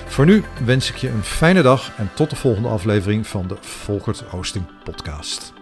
[0.07, 3.57] Voor nu wens ik je een fijne dag en tot de volgende aflevering van de
[3.61, 5.58] Volkert Oosting podcast.